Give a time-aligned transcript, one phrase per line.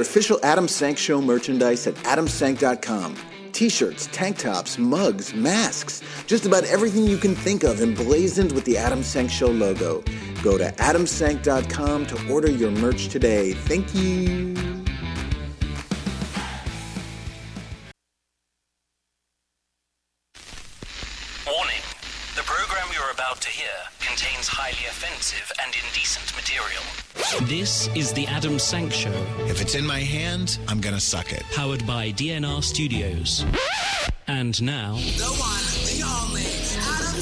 [0.00, 3.16] your official Adam Sank Show merchandise at adamsank.com.
[3.52, 8.78] T-shirts, tank tops, mugs, masks, just about everything you can think of emblazoned with the
[8.78, 10.02] Adam Sank Show logo.
[10.42, 13.52] Go to adamsank.com to order your merch today.
[13.52, 14.49] Thank you.
[28.60, 31.42] Sank Show, If it's in my hand, I'm gonna suck it.
[31.54, 33.44] powered by DNR Studios.
[34.26, 36.42] And now, The one, the only,
[36.78, 37.20] Adam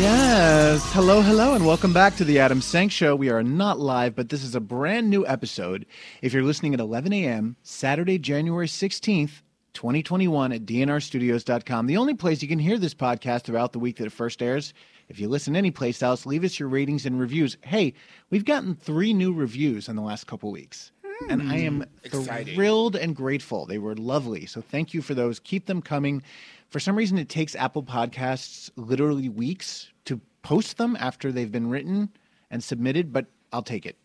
[0.00, 0.80] Yes.
[0.92, 3.14] Hello, hello, and welcome back to the Adam Sank Show.
[3.16, 5.84] We are not live, but this is a brand new episode.
[6.22, 9.42] If you're listening at 11 a.m., Saturday, January 16th,
[9.74, 14.06] 2021, at dnrstudios.com, the only place you can hear this podcast throughout the week that
[14.06, 14.72] it first airs.
[15.12, 17.58] If you listen anyplace else, leave us your ratings and reviews.
[17.60, 17.92] Hey,
[18.30, 20.90] we've gotten three new reviews in the last couple weeks.
[21.28, 23.66] And I am thrilled and grateful.
[23.66, 24.46] They were lovely.
[24.46, 25.38] So thank you for those.
[25.38, 26.22] Keep them coming.
[26.70, 31.68] For some reason, it takes Apple Podcasts literally weeks to post them after they've been
[31.68, 32.08] written
[32.50, 33.98] and submitted, but I'll take it.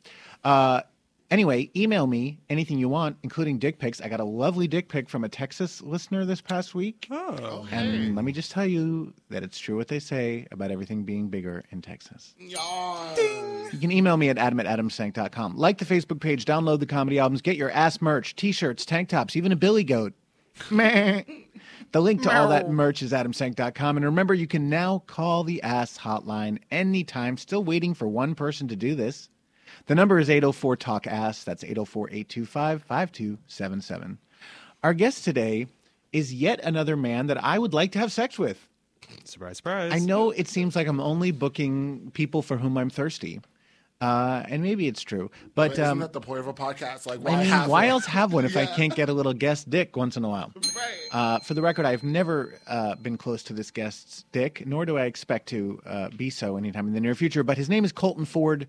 [0.43, 0.81] Uh,
[1.29, 4.01] anyway, email me anything you want, including dick pics.
[4.01, 7.07] I got a lovely dick pic from a Texas listener this past week.
[7.11, 10.71] Oh, oh and let me just tell you that it's true what they say about
[10.71, 12.35] everything being bigger in Texas.
[13.71, 15.57] You can email me at adam at adamsank.com.
[15.57, 19.35] Like the Facebook page, download the comedy albums, get your ass merch, t-shirts, tank tops,
[19.35, 20.13] even a billy goat.
[20.71, 21.23] Meh.
[21.93, 23.97] The link to all that merch is adamsank.com.
[23.97, 27.37] And remember, you can now call the ass hotline anytime.
[27.37, 29.29] Still waiting for one person to do this.
[29.87, 31.43] The number is 804 Talk Ass.
[31.45, 34.17] That's 804 825 5277.
[34.83, 35.67] Our guest today
[36.11, 38.67] is yet another man that I would like to have sex with.
[39.23, 39.93] Surprise, surprise.
[39.93, 43.39] I know it seems like I'm only booking people for whom I'm thirsty.
[43.99, 45.31] Uh, and maybe it's true.
[45.55, 47.07] But, Isn't um, that the point of a podcast?
[47.07, 49.33] Like, why I mean, have why else have one if I can't get a little
[49.33, 50.51] guest dick once in a while?
[50.75, 51.07] Right.
[51.11, 54.97] Uh, for the record, I've never uh, been close to this guest's dick, nor do
[54.97, 57.43] I expect to uh, be so anytime in the near future.
[57.43, 58.67] But his name is Colton Ford.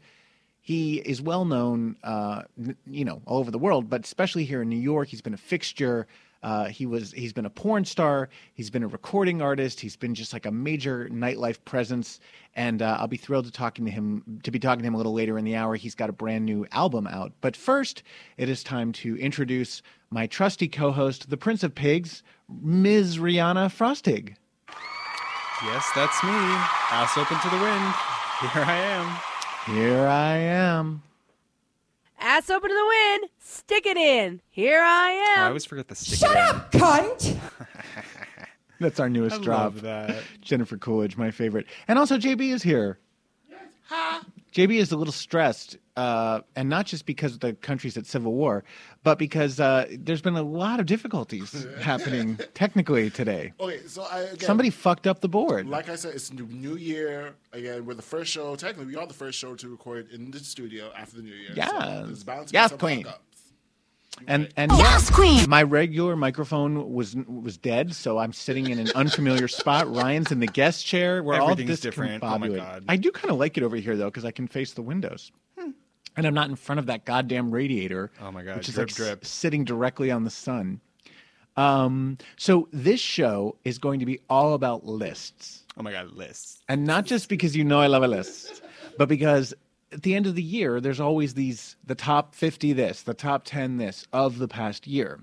[0.69, 2.43] He is well known, uh,
[2.87, 5.09] you know, all over the world, but especially here in New York.
[5.09, 6.07] He's been a fixture.
[6.43, 7.11] Uh, he was.
[7.13, 8.29] He's been a porn star.
[8.53, 9.81] He's been a recording artist.
[9.81, 12.21] He's been just like a major nightlife presence.
[12.55, 14.41] And uh, I'll be thrilled to talking to him.
[14.43, 15.75] To be talking to him a little later in the hour.
[15.75, 17.33] He's got a brand new album out.
[17.41, 18.03] But first,
[18.37, 19.81] it is time to introduce
[20.11, 23.17] my trusty co-host, the Prince of Pigs, Ms.
[23.17, 24.35] Rihanna Frostig.
[25.65, 26.31] Yes, that's me.
[26.31, 27.95] Ass open to the wind.
[28.53, 29.38] Here I am.
[29.69, 31.03] Here I am.
[32.21, 34.41] Ass open to the wind, stick it in.
[34.51, 36.19] Here I Oh, I always forget the stick.
[36.19, 36.73] Shut up!
[36.73, 37.39] Cunt!
[38.81, 39.61] That's our newest I drop.
[39.75, 40.23] love that.
[40.41, 41.67] Jennifer Coolidge, my favorite.
[41.87, 42.99] And also, JB is here.
[44.53, 48.33] JB is a little stressed, uh, and not just because of the country's at civil
[48.33, 48.63] war,
[49.03, 53.53] but because uh, there's been a lot of difficulties happening technically today.
[53.59, 55.67] Okay, so I again, Somebody fucked up the board.
[55.69, 57.85] like I said, it's new, new year again.
[57.85, 58.55] We're the first show.
[58.57, 61.53] Technically, we are the first show to record in the studio after the new year.
[61.55, 63.05] Yeah, so there's bound to Yes, be some queen.
[63.05, 63.25] fuck-ups.
[64.27, 65.49] and and yes, queen.
[65.49, 69.93] My regular microphone was was dead, so I'm sitting in an unfamiliar spot.
[69.95, 71.23] Ryan's in the guest chair.
[71.23, 72.23] We're Everything's all different.
[72.25, 72.49] Oh my.
[72.49, 72.85] God.
[72.89, 75.31] I do kind of like it over here though, because I can face the windows.
[76.19, 78.11] And I'm not in front of that goddamn radiator.
[78.21, 79.25] Oh my God, Which is drip, like drip.
[79.25, 80.81] s- sitting directly on the sun.
[81.57, 85.65] Um, so this show is going to be all about lists.
[85.77, 86.63] Oh my god, lists.
[86.69, 88.63] And not just because you know I love a list,
[88.97, 89.55] but because
[89.93, 93.43] at the end of the year, there's always these the top 50 this, the top
[93.45, 95.21] 10 this of the past year.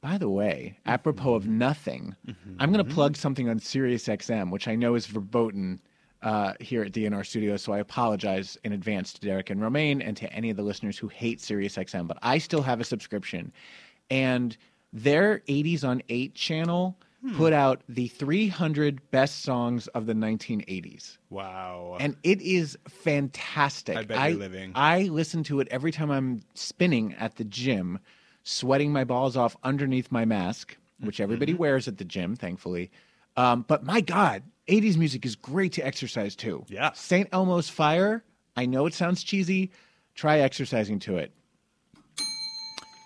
[0.00, 2.14] By the way, apropos of nothing,
[2.60, 5.80] I'm going to plug something on SiriusXM, which I know is verboten
[6.22, 7.62] uh, here at DNR Studios.
[7.62, 10.98] So I apologize in advance to Derek and Romaine and to any of the listeners
[10.98, 12.06] who hate SiriusXM.
[12.08, 13.52] But I still have a subscription,
[14.10, 14.56] and
[14.92, 16.96] their 80s on 8 channel
[17.34, 21.18] put out the 300 best songs of the 1980s.
[21.28, 21.96] Wow.
[21.98, 23.96] And it is fantastic.
[23.96, 24.72] I bet you're living.
[24.76, 27.98] I listen to it every time I'm spinning at the gym,
[28.44, 31.62] sweating my balls off underneath my mask, which everybody Mm-hmm.
[31.62, 32.90] wears at the gym, thankfully.
[33.36, 36.64] Um, but my God, 80s music is great to exercise to.
[36.68, 36.92] Yeah.
[36.92, 37.28] St.
[37.32, 38.24] Elmo's Fire,
[38.56, 39.70] I know it sounds cheesy.
[40.14, 41.32] Try exercising to it.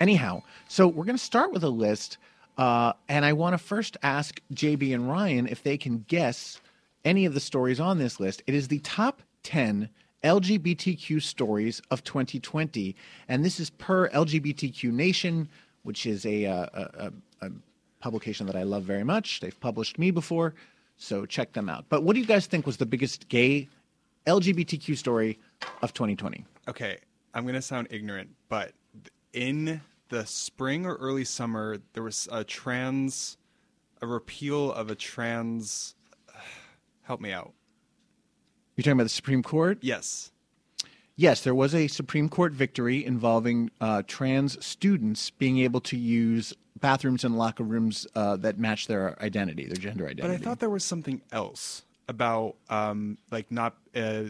[0.00, 2.18] Anyhow, so we're going to start with a list.
[2.56, 6.60] Uh, and I want to first ask JB and Ryan if they can guess
[7.04, 8.42] any of the stories on this list.
[8.46, 9.88] It is the top 10
[10.24, 12.94] LGBTQ stories of 2020.
[13.28, 15.48] And this is per LGBTQ Nation,
[15.82, 17.12] which is a, uh, a,
[17.42, 17.50] a, a
[18.00, 19.40] publication that I love very much.
[19.40, 20.54] They've published me before,
[21.00, 21.86] so check them out.
[21.88, 23.68] But what do you guys think was the biggest gay
[24.26, 25.38] LGBTQ story
[25.82, 26.44] of 2020?
[26.68, 26.98] okay,
[27.34, 28.72] I'm going to sound ignorant, but
[29.32, 33.36] in the spring or early summer, there was a trans,
[34.00, 35.94] a repeal of a trans.
[37.02, 37.52] Help me out.
[38.76, 39.78] You're talking about the Supreme Court?
[39.80, 40.30] Yes.
[41.20, 46.54] Yes, there was a Supreme Court victory involving uh, trans students being able to use
[46.80, 50.22] bathrooms and locker rooms uh, that match their identity, their gender identity.
[50.22, 54.22] But I thought there was something else about um, like not uh,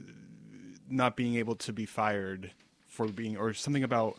[0.89, 2.51] not being able to be fired
[2.89, 4.19] for being or something about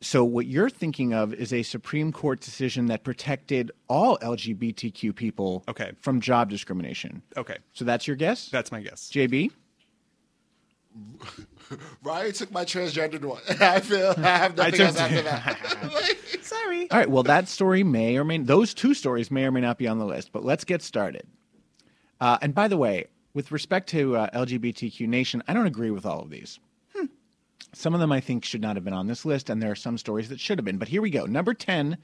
[0.00, 5.62] So what you're thinking of is a Supreme Court decision that protected all LGBTQ people
[5.68, 5.92] Okay.
[6.00, 7.22] from job discrimination.
[7.36, 7.58] okay.
[7.72, 8.48] So that's your guess?
[8.48, 9.08] That's my guess.
[9.14, 9.52] JB?
[12.02, 13.42] Ryan took my transgendered one.
[13.60, 16.16] I feel I have nothing took- else after that.
[16.42, 16.90] Sorry.
[16.90, 19.78] All right, well that story may or may those two stories may or may not
[19.78, 21.26] be on the list, but let's get started.
[22.20, 26.06] Uh, and by the way, with respect to uh, LGBTQ Nation, I don't agree with
[26.06, 26.58] all of these.
[27.74, 29.76] Some of them I think should not have been on this list, and there are
[29.76, 30.78] some stories that should have been.
[30.78, 31.26] But here we go.
[31.26, 31.98] Number 10,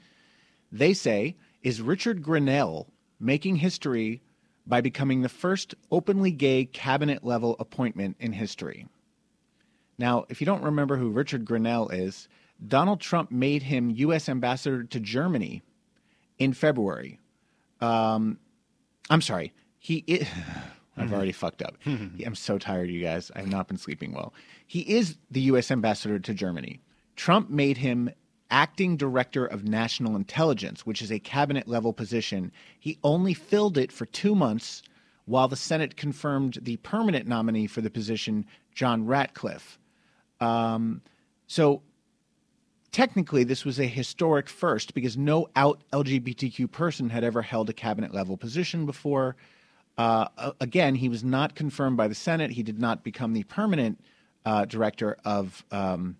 [0.71, 2.85] they say, is Richard Grenell
[3.19, 4.21] making history
[4.67, 8.87] by becoming the first openly gay cabinet level appointment in history.
[9.97, 12.27] Now, if you don't remember who Richard Grenell is,
[12.65, 14.27] Donald Trump made him U.S.
[14.27, 15.61] ambassador to Germany
[16.37, 17.19] in February.
[17.81, 18.39] Um,
[19.09, 19.53] I'm sorry.
[19.79, 20.27] He i
[20.97, 21.75] I've already fucked up.
[21.85, 23.29] I'm so tired, you guys.
[23.35, 24.33] I have not been sleeping well.
[24.65, 25.69] He is the U.S.
[25.69, 26.79] ambassador to Germany.
[27.17, 28.09] Trump made him
[28.51, 32.51] acting director of national intelligence, which is a cabinet level position.
[32.79, 34.83] He only filled it for two months
[35.25, 39.79] while the Senate confirmed the permanent nominee for the position, John Ratcliffe.
[40.39, 41.01] Um,
[41.47, 41.81] so
[42.91, 47.73] technically, this was a historic first because no out LGBTQ person had ever held a
[47.73, 49.35] cabinet level position before.
[49.97, 50.27] Uh,
[50.59, 52.51] again, he was not confirmed by the Senate.
[52.51, 53.99] He did not become the permanent
[54.45, 56.17] uh, director of um,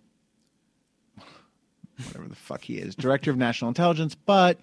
[2.08, 4.60] whatever the fuck he is, director of national intelligence, but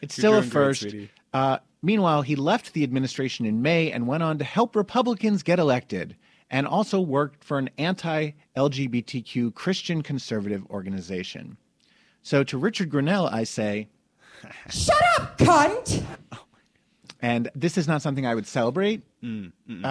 [0.00, 0.96] it's You're still a doing great, first.
[1.32, 5.58] Uh, meanwhile, he left the administration in May and went on to help Republicans get
[5.58, 6.16] elected
[6.50, 11.56] and also worked for an anti LGBTQ Christian conservative organization.
[12.22, 13.88] So to Richard Grenell, I say,
[14.68, 16.02] Shut up, cunt!
[17.22, 19.02] and this is not something I would celebrate.
[19.84, 19.86] uh,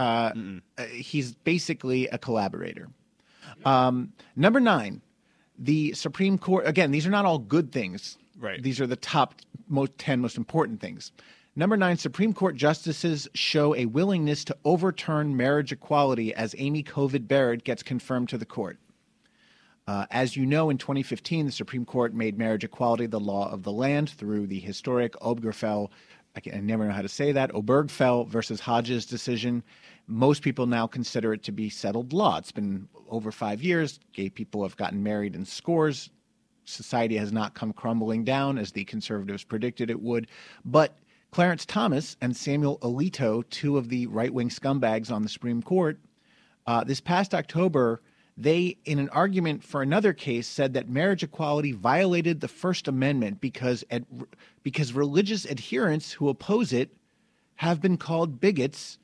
[0.78, 2.90] uh, he's basically a collaborator.
[3.66, 5.02] Um, number nine,
[5.60, 6.66] the Supreme Court.
[6.66, 8.18] Again, these are not all good things.
[8.40, 8.64] Right.
[8.64, 9.36] These are the top
[9.68, 11.12] most, 10 most important things.
[11.56, 17.28] Number nine, Supreme Court justices show a willingness to overturn marriage equality as Amy Covid
[17.28, 18.80] Barrett gets confirmed to the court.
[19.86, 23.64] Uh, as you know, in 2015, the Supreme Court made marriage equality the law of
[23.64, 25.90] the land through the historic Obergefell,
[26.36, 29.64] I, can, I never know how to say that, Obergefell versus Hodges decision.
[30.12, 32.40] Most people now consider it to be settled law.
[32.40, 34.00] It's been over five years.
[34.12, 36.10] Gay people have gotten married in scores.
[36.66, 40.26] Society has not come crumbling down as the conservatives predicted it would.
[40.66, 40.98] But
[41.30, 46.00] Clarence Thomas and Samuel Alito, two of the right wing scumbags on the Supreme Court,
[46.66, 48.02] uh, this past October,
[48.36, 53.42] they, in an argument for another case, said that marriage equality violated the First Amendment
[53.42, 54.08] because ad,
[54.64, 56.90] because religious adherents who oppose it
[57.58, 58.98] have been called bigots,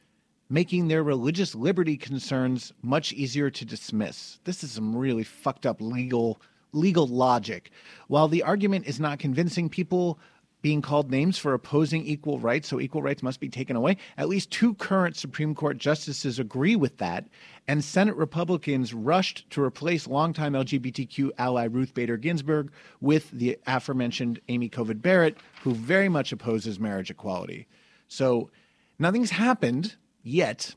[0.50, 4.39] making their religious liberty concerns much easier to dismiss.
[4.44, 6.39] This is some really fucked up legal
[6.72, 7.72] legal logic.
[8.10, 10.20] While the argument is not convincing people
[10.65, 13.96] being called names for opposing equal rights, so equal rights must be taken away.
[14.17, 17.27] At least two current Supreme Court justices agree with that,
[17.67, 24.41] and Senate Republicans rushed to replace longtime LGBTQ ally Ruth Bader Ginsburg with the aforementioned
[24.50, 27.67] Amy Covid Barrett, who very much opposes marriage equality.
[28.08, 28.50] So
[28.98, 30.75] nothing's happened yet,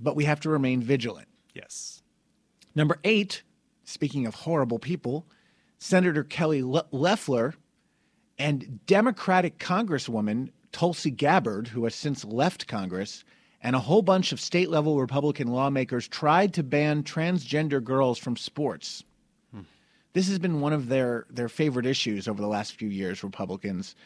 [0.00, 1.28] but we have to remain vigilant.
[1.54, 2.02] Yes.
[2.74, 3.44] Number eight,
[3.84, 5.26] speaking of horrible people,
[5.78, 7.54] Senator Kelly Le- Loeffler
[8.36, 13.22] and Democratic Congresswoman Tulsi Gabbard, who has since left Congress,
[13.60, 18.36] and a whole bunch of state level Republican lawmakers tried to ban transgender girls from
[18.36, 19.04] sports.
[20.14, 23.96] This has been one of their, their favorite issues over the last few years, Republicans.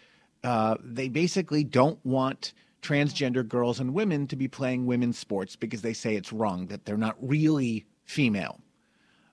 [0.42, 5.82] Uh, they basically don't want transgender girls and women to be playing women's sports because
[5.82, 8.60] they say it's wrong, that they're not really female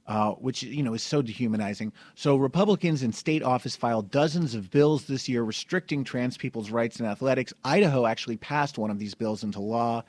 [0.08, 1.92] uh, which you know is so dehumanizing.
[2.16, 7.00] So Republicans in state office filed dozens of bills this year restricting trans people's rights
[7.00, 7.54] in athletics.
[7.64, 10.04] Idaho actually passed one of these bills into law.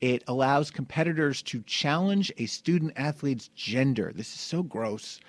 [0.00, 4.12] It allows competitors to challenge a student athlete's gender.
[4.14, 5.20] This is so gross.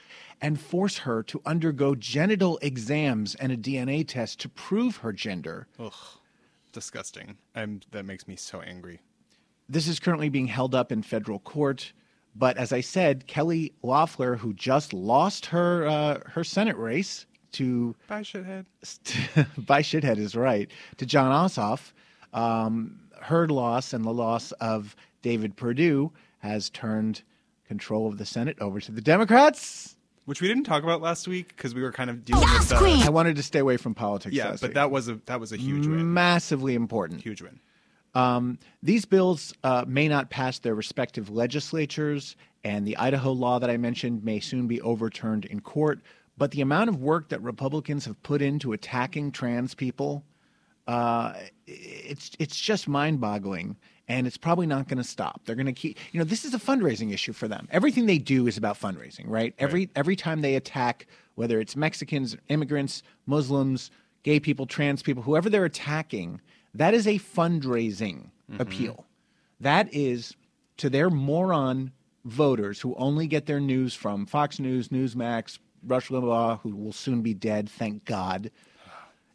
[0.42, 5.68] And force her to undergo genital exams and a DNA test to prove her gender.
[5.80, 5.94] Ugh.
[6.74, 7.38] Disgusting.
[7.56, 9.00] I'm, that makes me so angry.
[9.70, 11.94] This is currently being held up in federal court.
[12.36, 17.96] But as I said, Kelly Loeffler, who just lost her uh, her Senate race to
[18.08, 18.66] Bye, shithead.
[19.66, 21.94] by shithead is right to Jon Ossoff,
[22.34, 27.22] um, her loss and the loss of David Perdue has turned
[27.68, 29.96] control of the Senate over to the Democrats.
[30.26, 32.76] Which we didn't talk about last week because we were kind of dealing with the.
[33.06, 34.34] I wanted to stay away from politics.
[34.34, 34.76] Yeah, last but week.
[34.76, 36.14] that was a that was a huge win.
[36.14, 37.22] massively important.
[37.22, 37.60] Huge win.
[38.16, 43.70] Um, these bills uh, may not pass their respective legislatures, and the Idaho law that
[43.70, 46.00] I mentioned may soon be overturned in court.
[46.38, 50.24] But the amount of work that Republicans have put into attacking trans people,
[50.88, 51.34] uh,
[51.68, 53.76] it's it's just mind-boggling,
[54.08, 55.42] and it's probably not going to stop.
[55.46, 55.98] They're going to keep.
[56.12, 57.68] You know, this is a fundraising issue for them.
[57.72, 59.54] Everything they do is about fundraising, right?
[59.60, 63.92] Every every time they attack, whether it's Mexicans, immigrants, Muslims,
[64.24, 66.42] gay people, trans people, whoever they're attacking,
[66.74, 68.62] that is a fundraising mm-hmm.
[68.62, 69.06] appeal.
[69.60, 70.36] That is
[70.78, 71.92] to their moron
[72.26, 77.22] voters who only get their news from Fox News, Newsmax, Rush Limbaugh, who will soon
[77.22, 78.52] be dead, thank God,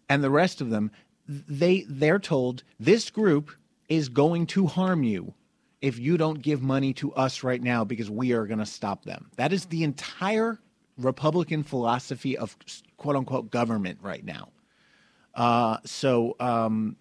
[0.08, 0.90] and the rest of them.
[1.26, 3.50] They they're told this group
[3.88, 5.34] is going to harm you
[5.80, 9.04] if you don't give money to us right now because we are going to stop
[9.04, 9.30] them.
[9.36, 10.58] That is the entire
[10.98, 12.56] Republican philosophy of
[12.96, 14.48] quote unquote government right now.
[15.34, 16.96] Uh, so um,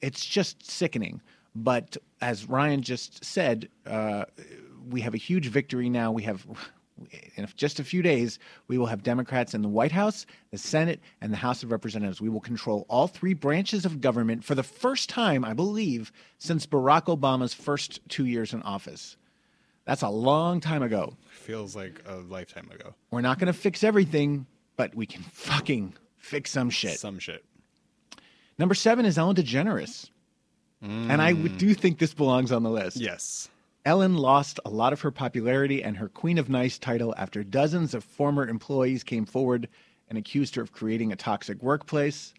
[0.00, 1.20] it's just sickening.
[1.56, 4.24] But as Ryan just said, uh,
[4.88, 6.12] we have a huge victory now.
[6.12, 6.46] We have,
[7.36, 11.00] in just a few days, we will have Democrats in the White House, the Senate,
[11.20, 12.20] and the House of Representatives.
[12.20, 16.66] We will control all three branches of government for the first time, I believe, since
[16.66, 19.16] Barack Obama's first two years in office.
[19.84, 21.14] That's a long time ago.
[21.30, 22.94] Feels like a lifetime ago.
[23.10, 24.46] We're not going to fix everything,
[24.76, 26.98] but we can fucking fix some shit.
[26.98, 27.44] Some shit.
[28.58, 30.10] Number seven is Ellen DeGeneres.
[30.84, 31.56] And I mm.
[31.56, 32.98] do think this belongs on the list.
[32.98, 33.48] Yes.
[33.86, 37.92] Ellen lost a lot of her popularity and her Queen of Nice title after dozens
[37.92, 39.68] of former employees came forward
[40.08, 42.32] and accused her of creating a toxic workplace.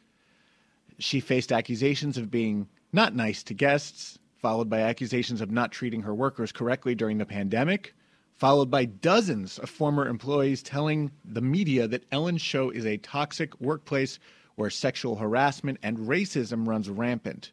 [0.97, 6.01] She faced accusations of being not nice to guests, followed by accusations of not treating
[6.01, 7.93] her workers correctly during the pandemic,
[8.33, 13.59] followed by dozens of former employees telling the media that Ellen's show is a toxic
[13.61, 14.17] workplace
[14.55, 17.51] where sexual harassment and racism runs rampant.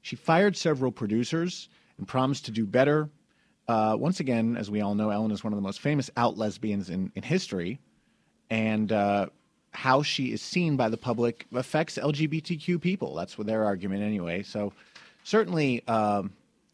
[0.00, 3.08] She fired several producers and promised to do better.
[3.66, 6.36] Uh, once again, as we all know, Ellen is one of the most famous out
[6.36, 7.80] lesbians in, in history,
[8.50, 9.26] and uh,
[9.72, 13.14] how she is seen by the public affects LGBTQ people.
[13.14, 14.42] That's what their argument, anyway.
[14.42, 14.72] So,
[15.22, 16.32] certainly, um,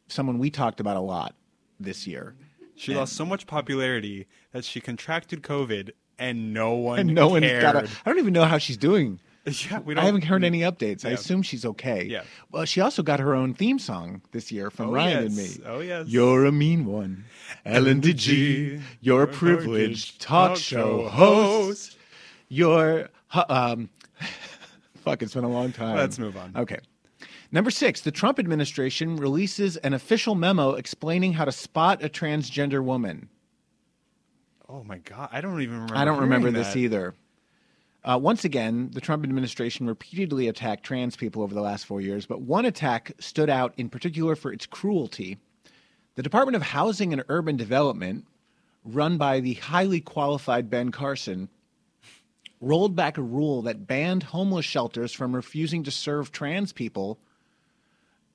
[0.09, 1.35] someone we talked about a lot
[1.79, 2.35] this year.
[2.75, 7.43] She lost so much popularity that she contracted COVID and no one And no one
[7.43, 7.63] cared.
[7.63, 7.77] got.
[7.77, 9.21] A, I don't even know how she's doing.
[9.71, 11.05] Yeah, we I haven't heard any updates.
[11.05, 12.05] I assume she's okay.
[12.05, 12.23] Yeah.
[12.51, 15.49] Well, she also got her own theme song this year from Oh, Ryan and me.
[15.65, 16.09] Oh, yes.
[16.09, 17.25] You're a mean one,
[17.65, 18.83] Ellen DeGee.
[19.01, 21.97] You're a privileged talk show host.
[22.49, 23.09] You're
[23.49, 23.89] um.
[24.97, 25.97] fuck, it's been a long time.
[25.97, 26.53] Let's move on.
[26.55, 26.79] Okay.
[27.53, 32.83] Number six, the Trump administration releases an official memo explaining how to spot a transgender
[32.85, 33.29] woman.
[34.69, 35.97] Oh my god, I don't even remember.
[35.97, 36.77] I don't remember this that.
[36.77, 37.15] either.
[38.03, 42.25] Uh, once again, the Trump administration repeatedly attacked trans people over the last four years,
[42.25, 45.37] but one attack stood out in particular for its cruelty.
[46.15, 48.27] The Department of Housing and Urban Development,
[48.85, 51.51] run by the highly qualified Ben Carson,
[52.61, 57.19] rolled back a rule that banned homeless shelters from refusing to serve trans people.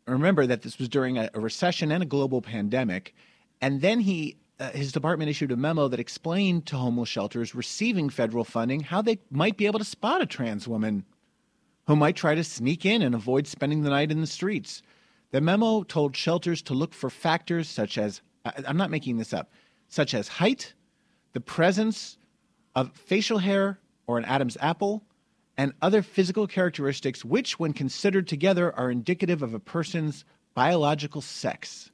[0.07, 3.15] Remember that this was during a, a recession and a global pandemic.
[3.61, 8.09] And then he, uh, his department issued a memo that explained to homeless shelters receiving
[8.09, 11.05] federal funding how they might be able to spot a trans woman
[11.87, 14.81] who might try to sneak in and avoid spending the night in the streets.
[15.31, 19.51] The memo told shelters to look for factors such as, I'm not making this up,
[19.89, 20.73] such as height,
[21.33, 22.17] the presence
[22.75, 25.03] of facial hair or an Adam's apple,
[25.57, 31.91] and other physical characteristics which, when considered together, are indicative of a person's biological sex.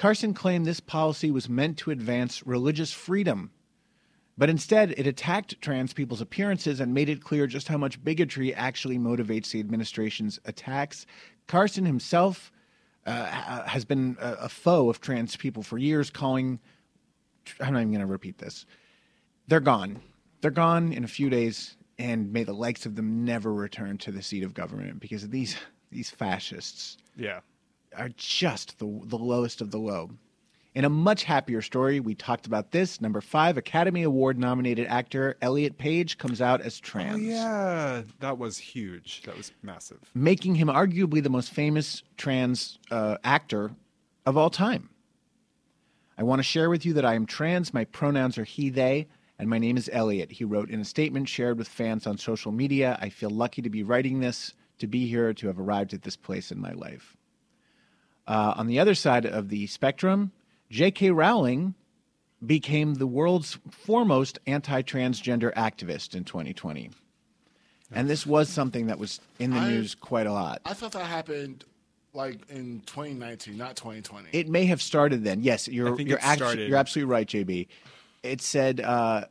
[0.00, 3.50] Carson claimed this policy was meant to advance religious freedom,
[4.38, 8.54] but instead it attacked trans people's appearances and made it clear just how much bigotry
[8.54, 11.04] actually motivates the administration's attacks.
[11.48, 12.50] Carson himself
[13.04, 16.60] uh, has been a, a foe of trans people for years, calling.
[17.60, 18.64] I'm not even going to repeat this.
[19.48, 20.00] They're gone.
[20.40, 24.12] They're gone in a few days, and may the likes of them never return to
[24.12, 25.56] the seat of government because these
[25.92, 27.40] these fascists Yeah.
[27.96, 30.10] Are just the, the lowest of the low.
[30.72, 33.00] In a much happier story, we talked about this.
[33.00, 38.38] Number five, Academy Award nominated actor Elliot Page comes out as trans, Oh yeah, that
[38.38, 39.22] was huge.
[39.24, 39.98] That was massive.
[40.14, 43.72] making him arguably the most famous trans uh, actor
[44.24, 44.90] of all time.
[46.16, 47.74] I want to share with you that I am trans.
[47.74, 49.08] My pronouns are he, they,
[49.40, 50.30] and my name is Elliot.
[50.30, 53.70] He wrote in a statement shared with fans on social media I feel lucky to
[53.70, 57.16] be writing this, to be here, to have arrived at this place in my life.
[58.30, 60.30] Uh, on the other side of the spectrum,
[60.70, 61.10] J.K.
[61.10, 61.74] Rowling
[62.46, 66.90] became the world's foremost anti transgender activist in 2020.
[67.92, 70.60] And this was something that was in the I- news quite a lot.
[70.64, 71.64] I thought that happened
[72.14, 74.28] like in 2019, not 2020.
[74.32, 75.42] It may have started then.
[75.42, 77.66] Yes, you're think you're, it actu- started- you're absolutely right, JB.
[78.22, 79.24] It said uh,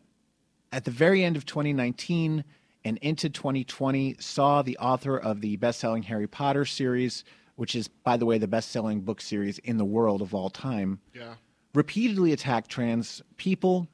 [0.74, 2.44] at the very end of 2019
[2.84, 7.24] and into 2020 saw the author of the best-selling Harry Potter series,
[7.60, 10.98] which is, by the way, the best-selling book series in the world of all time,
[11.14, 11.34] yeah.
[11.74, 13.86] repeatedly attacked trans people.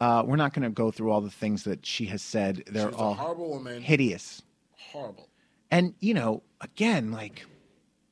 [0.00, 2.62] Uh, we're not going to go through all the things that she has said.
[2.66, 3.82] They're She's a all horrible woman.
[3.82, 4.40] hideous.
[4.72, 5.28] Horrible.
[5.70, 7.44] And you know, again, like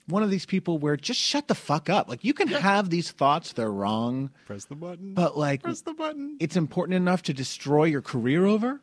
[0.06, 2.06] one of these people where just shut the fuck up.
[2.10, 5.14] Like you can have these thoughts, they're wrong, Press the button.
[5.14, 6.36] but like Press the button.
[6.40, 8.82] it's important enough to destroy your career over?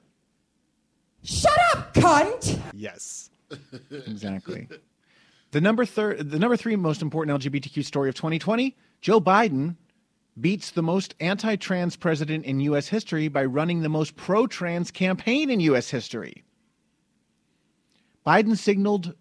[1.23, 2.59] Shut up, cunt!
[2.73, 3.29] Yes.
[3.91, 4.67] Exactly.
[5.51, 9.75] The number the number 3 most important LGBTQ story of 2020, Joe Biden
[10.39, 15.59] beats the most anti-trans president in US history by running the most pro-trans campaign in
[15.59, 16.43] US history.
[18.25, 19.13] Biden signaled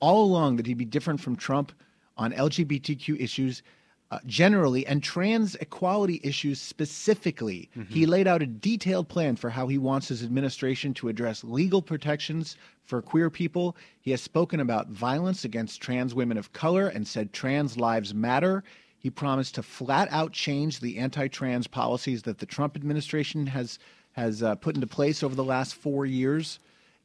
[0.00, 1.72] all along that he'd be different from Trump
[2.16, 3.62] on LGBTQ issues
[4.10, 7.70] uh, generally and trans equality issues specifically.
[7.88, 11.80] He laid out a detailed plan for how he wants his administration to address legal
[11.80, 13.76] protections for queer people.
[14.00, 18.64] He has spoken about violence against trans women of color and said trans lives matter.
[18.98, 23.78] He promised to flat out change the anti-trans policies that the Trump administration has
[24.12, 26.58] has uh, put into place over the last four years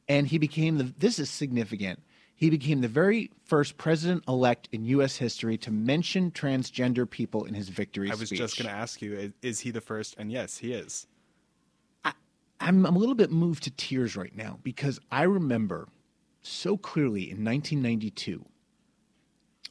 [0.08, 2.00] and he became the this is significant
[2.36, 7.54] he became the very first president elect in US history to mention transgender people in
[7.54, 8.38] his victory I was speech.
[8.38, 10.14] just going to ask you, is, he the first?
[10.18, 11.06] And yes, he is.
[12.04, 15.88] I'm, I'm a little bit moved to tears right now because I remember
[16.42, 18.44] so clearly in 1992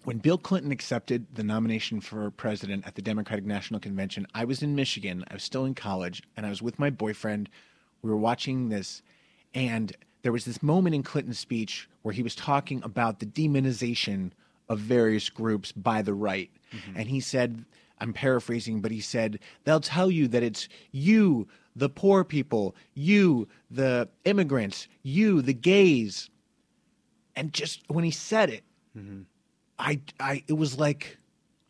[0.03, 4.27] when Bill Clinton accepted the nomination for president at the Democratic National Convention.
[4.35, 5.23] I was in Michigan.
[5.29, 7.49] I was still in college and I was with my boyfriend.
[8.01, 9.01] We were watching this
[9.53, 14.31] and there was this moment in Clinton's speech where he was talking about the demonization
[14.69, 16.49] of various groups by the right.
[16.73, 16.99] Mm-hmm.
[16.99, 17.63] And he said,
[17.99, 23.47] I'm paraphrasing, but he said, they'll tell you that it's you, the poor people, you,
[23.69, 26.31] the immigrants, you, the gays.
[27.35, 28.63] And just when he said it,
[28.97, 29.21] mm-hmm.
[29.77, 31.19] I, I, it was like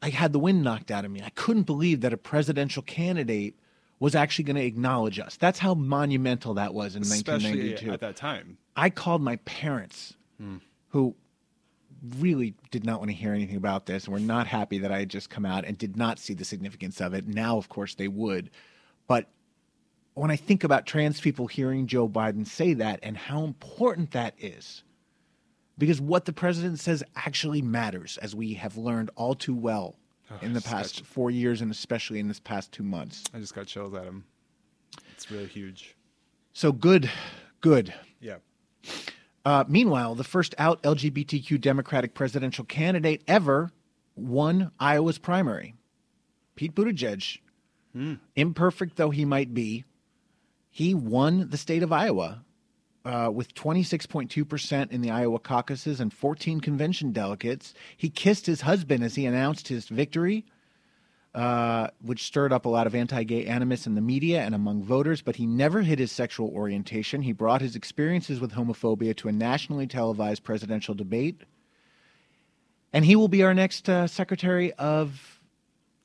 [0.01, 1.21] I had the wind knocked out of me.
[1.21, 3.55] I couldn't believe that a presidential candidate
[3.99, 5.37] was actually going to acknowledge us.
[5.37, 7.93] That's how monumental that was in Especially 1992.
[7.93, 8.57] at that time.
[8.75, 10.57] I called my parents, hmm.
[10.89, 11.15] who
[12.19, 14.99] really did not want to hear anything about this and were not happy that I
[14.99, 17.27] had just come out and did not see the significance of it.
[17.27, 18.51] Now, of course, they would.
[19.07, 19.29] But
[20.13, 24.35] when I think about trans people hearing Joe Biden say that and how important that
[24.37, 24.83] is,
[25.77, 29.95] because what the president says actually matters, as we have learned all too well
[30.41, 33.23] in the past four years and especially in this past two months.
[33.33, 34.25] I just got chills at him.
[35.13, 35.95] It's really huge.
[36.53, 37.09] So good,
[37.61, 37.93] good.
[38.19, 38.37] Yeah.
[39.43, 43.71] Uh, meanwhile, the first out LGBTQ Democratic presidential candidate ever
[44.15, 45.75] won Iowa's primary.
[46.55, 47.39] Pete Buttigieg,
[48.35, 49.83] imperfect though he might be,
[50.69, 52.43] he won the state of Iowa
[53.05, 57.73] uh, with 26.2% in the Iowa caucuses and 14 convention delegates.
[57.95, 60.45] He kissed his husband as he announced his victory,
[61.35, 64.83] uh, which stirred up a lot of anti gay animus in the media and among
[64.83, 67.21] voters, but he never hid his sexual orientation.
[67.21, 71.41] He brought his experiences with homophobia to a nationally televised presidential debate.
[72.91, 75.39] And he will be our next uh, Secretary of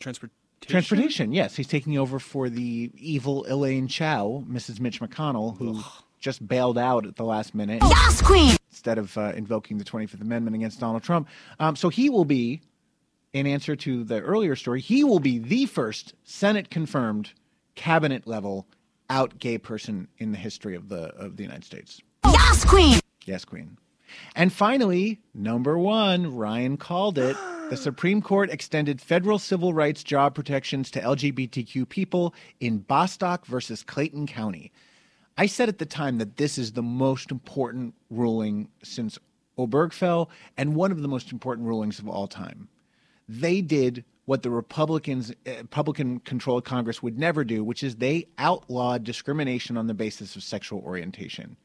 [0.01, 0.37] Transportation.
[0.61, 1.33] Transportation.
[1.33, 4.79] Yes, he's taking over for the evil Elaine Chao, Mrs.
[4.79, 5.83] Mitch McConnell, who
[6.21, 7.83] just bailed out at the last minute.
[7.83, 8.57] Yes, Queen!
[8.71, 11.29] Instead of uh, invoking the 25th Amendment against Donald Trump.
[11.59, 12.61] Um, so he will be,
[13.33, 17.33] in answer to the earlier story, he will be the first Senate confirmed
[17.75, 18.67] cabinet level
[19.09, 22.01] out gay person in the history of the of the United States.
[22.25, 23.01] Yes, Queen!
[23.25, 23.77] Yes, Queen.
[24.35, 27.37] And finally, number one, Ryan called it.
[27.71, 33.85] The Supreme Court extended federal civil rights job protections to LGBTQ people in Bostock versus
[33.85, 34.73] Clayton County.
[35.41, 39.19] I said at the time that this is the most important ruling since
[39.57, 42.69] Obergefell and one of the most important rulings of all time.
[43.27, 49.03] They did what the Republicans, uh, Republican-controlled Congress would never do, which is they outlawed
[49.03, 51.57] discrimination on the basis of sexual orientation.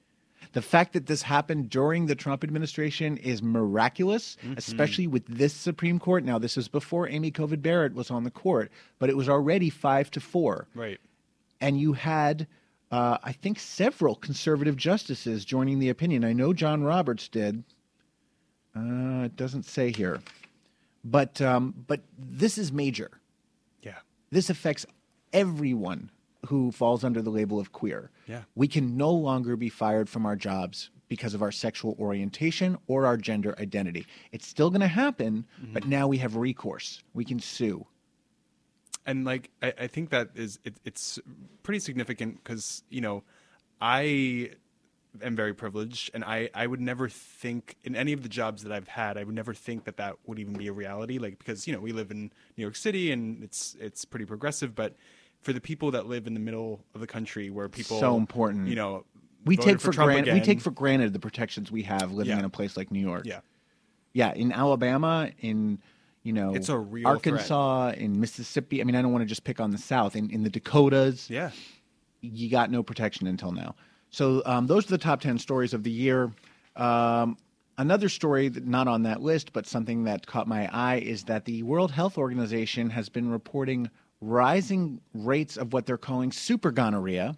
[0.54, 6.00] The fact that this happened during the Trump administration is miraculous, especially with this Supreme
[6.00, 6.24] Court.
[6.24, 9.70] Now, this is before Amy Covid Barrett was on the court, but it was already
[9.70, 10.70] five to four.
[10.74, 11.02] Right.
[11.60, 12.48] And you had,
[12.96, 16.24] uh, I think, several conservative justices joining the opinion.
[16.24, 17.62] I know John Roberts did.
[18.74, 20.22] Uh, it doesn't say here,
[21.04, 23.12] but um, but this is major.
[23.82, 23.98] Yeah.
[24.32, 24.86] This affects
[25.34, 26.10] everyone
[26.48, 28.12] who falls under the label of queer.
[28.28, 28.44] Yeah.
[28.56, 33.06] We can no longer be fired from our jobs because of our sexual orientation or
[33.06, 34.06] our gender identity.
[34.32, 37.04] It's still going to happen, but now we have recourse.
[37.14, 37.86] We can sue.
[39.06, 41.20] And like I, I think that is it, it's
[41.64, 43.24] pretty significant because you know
[43.82, 44.52] I
[45.22, 48.72] am very privileged and I I would never think in any of the jobs that
[48.72, 51.68] I've had I would never think that that would even be a reality like because
[51.68, 54.96] you know we live in New York City and it's it's pretty progressive but
[55.42, 58.68] for the people that live in the middle of the country where people So important.
[58.68, 59.06] you know
[59.46, 62.40] We take for, Trump granted we take for granted the protections we have living Yeah.
[62.40, 63.24] in a place like New York.
[63.26, 63.40] yeah
[64.14, 65.80] Yeah, in Alabama, in
[66.26, 68.82] you know, It's a real Arkansas, in Mississippi.
[68.82, 70.16] I mean, I don't want to just pick on the South.
[70.16, 71.52] In in the Dakotas, yeah
[72.34, 73.76] you got no protection until now.
[74.10, 76.32] So um, those are the top 10 stories of the year.
[76.76, 77.38] Um,
[77.78, 81.46] another story that not on that list, but something that caught my eye is that
[81.46, 83.90] the World Health Organization has been reporting
[84.22, 87.36] rising rates of what they're calling super gonorrhea,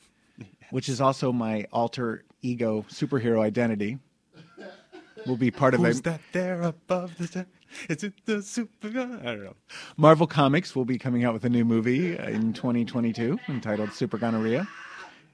[0.70, 3.98] which is also my alter ego superhero identity.
[5.26, 8.88] Will be part of who's a that there above the sta- is it the super
[8.88, 9.56] I don't know
[9.96, 14.68] Marvel Comics will be coming out with a new movie in 2022 entitled Super Gonorrhea,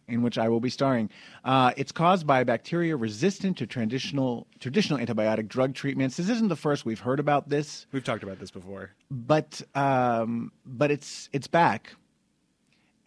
[0.09, 1.11] in which I will be starring.
[1.44, 6.16] Uh, it's caused by bacteria resistant to traditional traditional antibiotic drug treatments.
[6.16, 10.53] This isn't the first we've heard about this, we've talked about this before but um,
[10.64, 11.94] but it's it's back.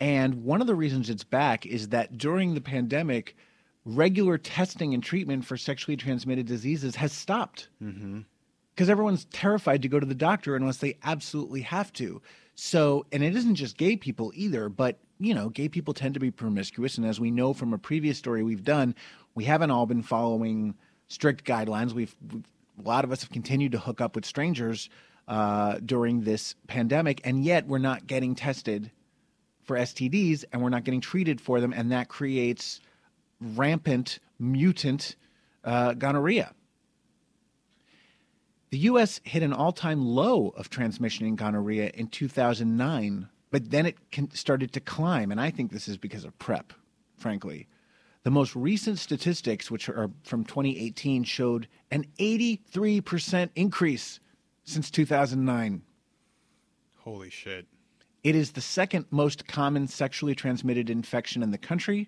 [0.01, 3.35] And one of the reasons it's back is that during the pandemic,
[3.83, 7.67] regular testing and treatment for sexually transmitted diseases has stopped
[8.79, 12.21] because everyone's terrified to go to the doctor unless they absolutely have to.
[12.55, 16.19] So, and it isn't just gay people either, but you know, gay people tend to
[16.21, 18.95] be promiscuous, and as we know from a previous story we've done,
[19.35, 20.75] we haven't all been following
[21.09, 21.91] strict guidelines.
[21.91, 22.45] We've, we've
[22.81, 24.89] a lot of us have continued to hook up with strangers
[25.27, 28.91] uh, during this pandemic, and yet we're not getting tested
[29.61, 32.79] for STDs, and we're not getting treated for them, and that creates
[33.41, 35.17] rampant mutant
[35.65, 36.53] uh, gonorrhea.
[38.71, 39.19] The U.S.
[39.23, 43.97] hit an all time low of transmission in gonorrhea in 2009, but then it
[44.33, 45.31] started to climb.
[45.31, 46.73] And I think this is because of PrEP,
[47.17, 47.67] frankly.
[48.23, 54.19] The most recent statistics, which are from 2018, showed an 83% increase
[54.65, 55.81] since 2009.
[56.97, 57.65] holy shit
[58.23, 62.07] It is the second most common sexually transmitted infection in the country.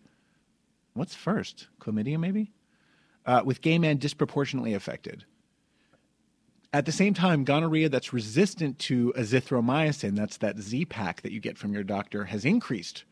[0.94, 1.70] What's first?
[1.80, 2.52] Chlamydia, maybe?
[3.26, 5.26] Uh, with gay men disproportionately affected.
[6.74, 11.42] At the same time, gonorrhea that's resistant to azithromycin, that's that Z pack that you
[11.42, 13.04] get from your doctor, has increased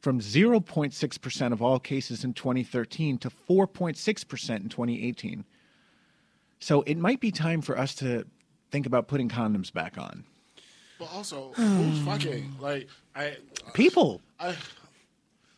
[0.00, 5.44] from 0.6% of all cases in 2013 to 4.6% in 2018.
[6.58, 8.24] So it might be time for us to
[8.70, 10.24] think about putting condoms back on.
[10.98, 14.22] But also, who's fucking like I uh, People.
[14.40, 14.54] I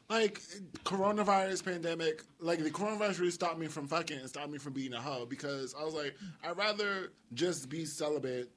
[0.09, 0.41] like
[0.85, 2.23] coronavirus pandemic.
[2.41, 5.27] Like the coronavirus really stopped me from fucking and stopped me from being a hoe
[5.27, 8.51] because I was like, I'd rather just be celibate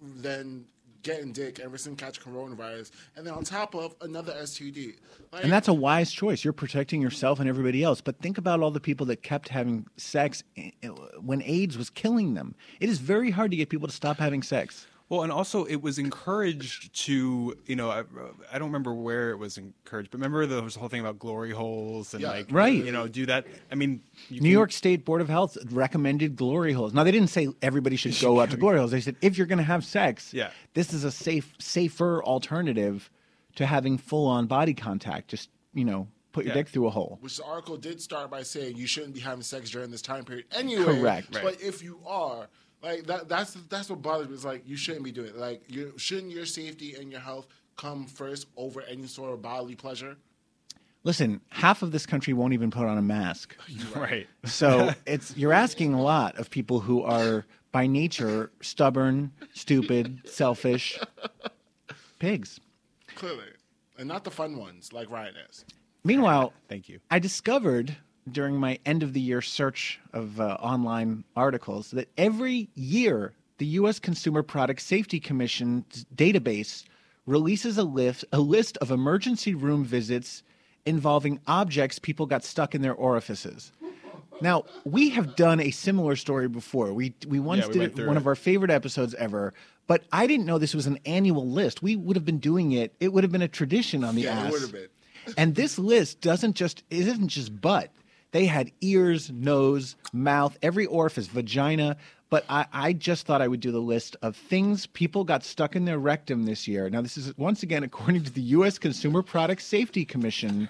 [0.00, 0.66] than
[1.02, 4.96] getting dick ever since catch coronavirus, and then on top of another STD.
[5.32, 6.44] Like, And that's a wise choice.
[6.44, 8.00] You're protecting yourself and everybody else.
[8.00, 10.88] But think about all the people that kept having sex eh, eh,
[11.20, 12.54] when AIDS was killing them.
[12.80, 14.86] It is very hard to get people to stop having sex.
[15.12, 18.04] Well, and also it was encouraged to, you know, I,
[18.50, 21.18] I don't remember where it was encouraged, but remember there was the whole thing about
[21.18, 22.30] glory holes and Yeah.
[22.30, 22.82] like, Right.
[22.82, 23.46] you know, do that.
[23.70, 26.94] I mean, you New can- York State Board of Health recommended glory holes.
[26.94, 28.90] Now they didn't say everybody should go out to glory holes.
[28.90, 30.50] They said if you're going to have sex, Yeah.
[30.72, 33.10] this is a safe, safer alternative
[33.56, 35.28] to having full-on body contact.
[35.28, 36.62] Just you know, put your Yeah.
[36.62, 37.18] dick through a hole.
[37.20, 40.24] which the article did start by saying you shouldn't be having sex during this time
[40.24, 40.84] period anyway.
[41.00, 41.32] Correct.
[41.32, 42.48] But if you are,
[42.82, 44.34] like that, that's that's what bothers me.
[44.34, 45.36] It's like you shouldn't be doing it.
[45.36, 49.74] Like you shouldn't your safety and your health come first over any sort of bodily
[49.74, 50.16] pleasure.
[51.04, 53.56] Listen, half of this country won't even put on a mask.
[53.96, 54.26] right.
[54.44, 60.98] So it's you're asking a lot of people who are by nature stubborn, stupid, selfish
[62.18, 62.60] pigs.
[63.14, 63.44] Clearly,
[63.98, 65.64] and not the fun ones like Ryan is.
[66.04, 67.00] Meanwhile, Thank you.
[67.10, 67.96] I discovered
[68.30, 73.66] during my end of the year search of uh, online articles that every year the
[73.66, 73.98] U.S.
[73.98, 76.84] Consumer Product Safety Commission's database
[77.26, 80.42] releases a list, a list of emergency room visits
[80.86, 83.72] involving objects people got stuck in their orifices.
[84.40, 86.92] Now, we have done a similar story before.
[86.92, 88.20] We we once Yeah, we did it, one it.
[88.20, 89.54] of our favorite episodes ever,
[89.86, 91.80] but I didn't know this was an annual list.
[91.82, 92.92] We would have been doing it.
[92.98, 94.52] It would have been a tradition on the Yeah, it ass.
[94.52, 94.88] would have been.
[95.36, 97.90] And this list doesn't just it isn't just butt.
[98.32, 101.96] They had ears, nose, mouth, every orifice, vagina.
[102.30, 105.76] But I, I just thought I would do the list of things people got stuck
[105.76, 106.88] in their rectum this year.
[106.88, 108.78] Now, this is once again according to the U.S.
[108.78, 110.68] Consumer Product Safety Commission.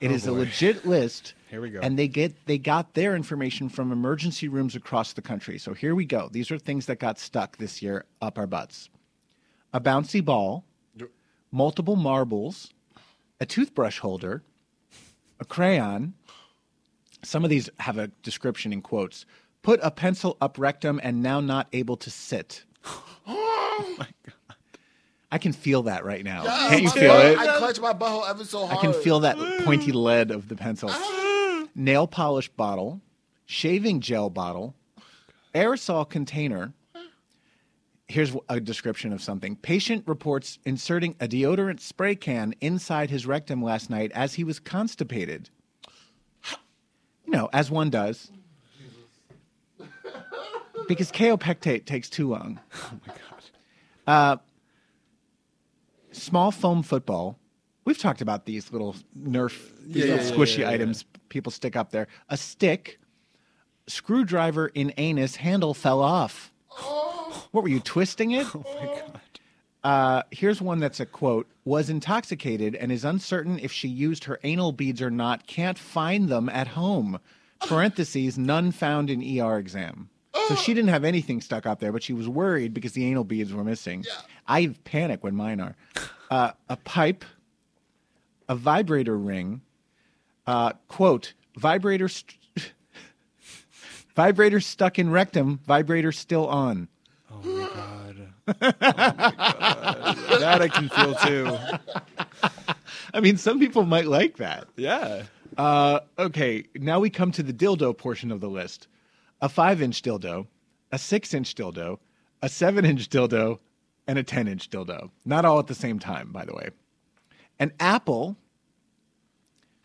[0.00, 1.34] It oh, is a legit list.
[1.36, 1.80] Oh, Here we go.
[1.82, 5.58] And they get they got their information from emergency rooms across the country.
[5.58, 6.30] So here we go.
[6.32, 8.88] These are things that got stuck this year up our butts.
[9.74, 10.64] A bouncy ball,
[11.52, 12.72] multiple marbles,
[13.38, 14.42] a toothbrush holder,
[15.40, 16.14] a crayon.
[17.26, 19.26] Some of these have a description in quotes.
[19.62, 22.64] Put a pencil up rectum and now not able to sit.
[23.78, 24.56] Oh my god.
[25.30, 26.44] I can feel that right now.
[26.44, 27.38] Yeah, Can't you feel butt- it?
[27.38, 28.78] I clutch my butthole ever so hard.
[28.78, 30.88] I can feel that pointy lead of the pencil.
[30.90, 31.66] Ah.
[31.74, 33.02] Nail polish bottle,
[33.44, 34.74] shaving gel bottle,
[35.54, 36.72] aerosol container.
[38.08, 39.56] Here's a description of something.
[39.56, 44.58] Patient reports inserting a deodorant spray can inside his rectum last night as he was
[44.58, 45.50] constipated.
[47.26, 48.30] You know, as one does.
[50.88, 52.60] Because kaopectate takes too long.
[52.74, 53.22] Oh my god.
[54.06, 54.36] Uh,
[56.12, 57.38] small foam football.
[57.84, 59.52] We've talked about these little Nerf,
[59.84, 60.74] these Yeah, little yeah, yeah, squishy yeah, yeah.
[60.74, 62.06] items people stick up there.
[62.28, 62.98] A stick,
[63.88, 66.52] screwdriver in anus, handle fell off.
[67.50, 68.46] What were you twisting it?
[68.54, 69.20] Oh my god.
[69.86, 74.40] Uh, here's one that's a quote: "Was intoxicated and is uncertain if she used her
[74.42, 75.46] anal beads or not.
[75.46, 77.20] Can't find them at home."
[77.60, 80.10] Parentheses: None found in ER exam.
[80.48, 83.22] So she didn't have anything stuck up there, but she was worried because the anal
[83.22, 84.04] beads were missing.
[84.48, 85.76] I panic when mine are.
[86.32, 87.24] Uh, a pipe,
[88.48, 89.60] a vibrator ring,
[90.48, 92.38] uh, quote, vibrator, st-
[94.16, 96.88] vibrator stuck in rectum, vibrator still on.
[100.40, 101.56] that I can feel too.
[103.14, 104.66] I mean, some people might like that.
[104.76, 105.22] Yeah.
[105.56, 108.88] Uh, okay, now we come to the dildo portion of the list.
[109.40, 110.46] A five inch dildo,
[110.92, 111.98] a six inch dildo,
[112.42, 113.58] a seven inch dildo,
[114.06, 115.10] and a 10 inch dildo.
[115.24, 116.70] Not all at the same time, by the way.
[117.58, 118.36] An apple.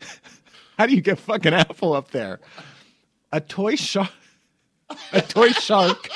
[0.78, 2.40] How do you get fucking apple up there?
[3.32, 4.10] A toy shark.
[5.12, 6.08] A toy shark.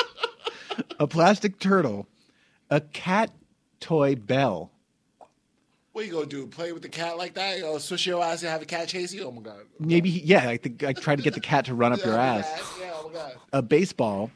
[0.99, 2.07] a plastic turtle.
[2.69, 3.31] A cat
[3.87, 4.73] toy bell.
[5.93, 6.47] What you gonna do?
[6.49, 7.63] Play with the cat like that?
[7.63, 9.23] Or swish your ass and have a cat chase you?
[9.25, 9.61] Oh my god!
[9.79, 12.47] Maybe, yeah, I think I tried to get the cat to run up your ass.
[12.81, 13.37] Yeah, oh my god.
[13.53, 14.31] a baseball.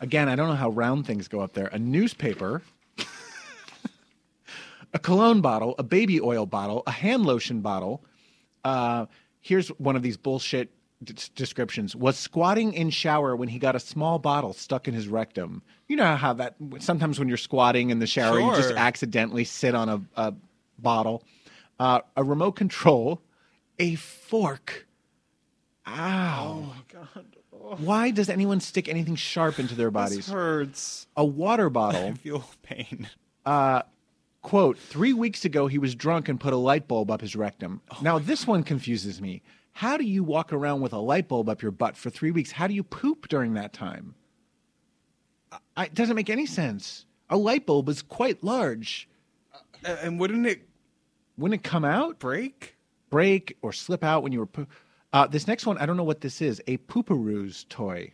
[0.00, 1.66] Again, I don't know how round things go up there.
[1.68, 2.62] A newspaper,
[4.94, 8.02] a cologne bottle, a baby oil bottle, a hand lotion bottle.
[8.64, 9.06] Uh,
[9.40, 10.70] here's one of these bullshit
[11.02, 15.62] descriptions: was squatting in shower when he got a small bottle stuck in his rectum.
[15.88, 19.74] You know how that sometimes when you're squatting in the shower, you just accidentally sit
[19.74, 20.34] on a, a
[20.78, 21.24] bottle.
[21.78, 23.22] Uh, a remote control,
[23.78, 24.86] a fork.
[25.86, 26.46] Ow.
[26.46, 26.82] Oh my
[27.14, 27.26] god.
[27.78, 30.28] Why does anyone stick anything sharp into their This bodies?
[30.28, 31.06] hurts.
[31.16, 32.08] A water bottle.
[32.08, 33.08] I feel pain.
[34.42, 37.80] Quote, three weeks ago he was drunk and put a light bulb up his rectum.
[38.00, 39.42] now, this one confuses me.
[39.72, 42.50] How do you walk around with a light bulb up your butt for three weeks?
[42.50, 44.14] How do you poop during that time?
[45.76, 47.06] I, it doesn't make any sense.
[47.28, 49.08] A light bulb is quite large.
[49.84, 50.66] A- And wouldn't it
[51.36, 52.76] Wouldn't it come out, break?
[53.10, 54.66] break, or slip out when you were poo-
[55.12, 56.62] uh, This next one, I don't know what this is.
[56.66, 58.12] A pooparoos toy.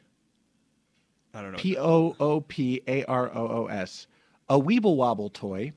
[1.34, 1.58] I don't know.
[1.58, 4.06] P O O P A R O O S.
[4.48, 5.72] A Weeble Wobble toy.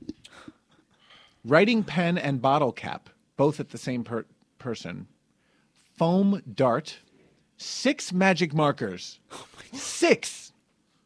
[1.46, 4.26] Writing pen and bottle cap, both at the same per-
[4.58, 5.08] person.
[5.98, 7.00] Foam dart.
[7.58, 9.20] Six magic markers.
[9.74, 10.54] Six.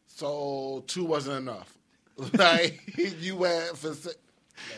[0.08, 1.78] So two wasn't enough.
[2.34, 2.80] Like
[3.20, 3.94] you went for.
[3.96, 4.12] si-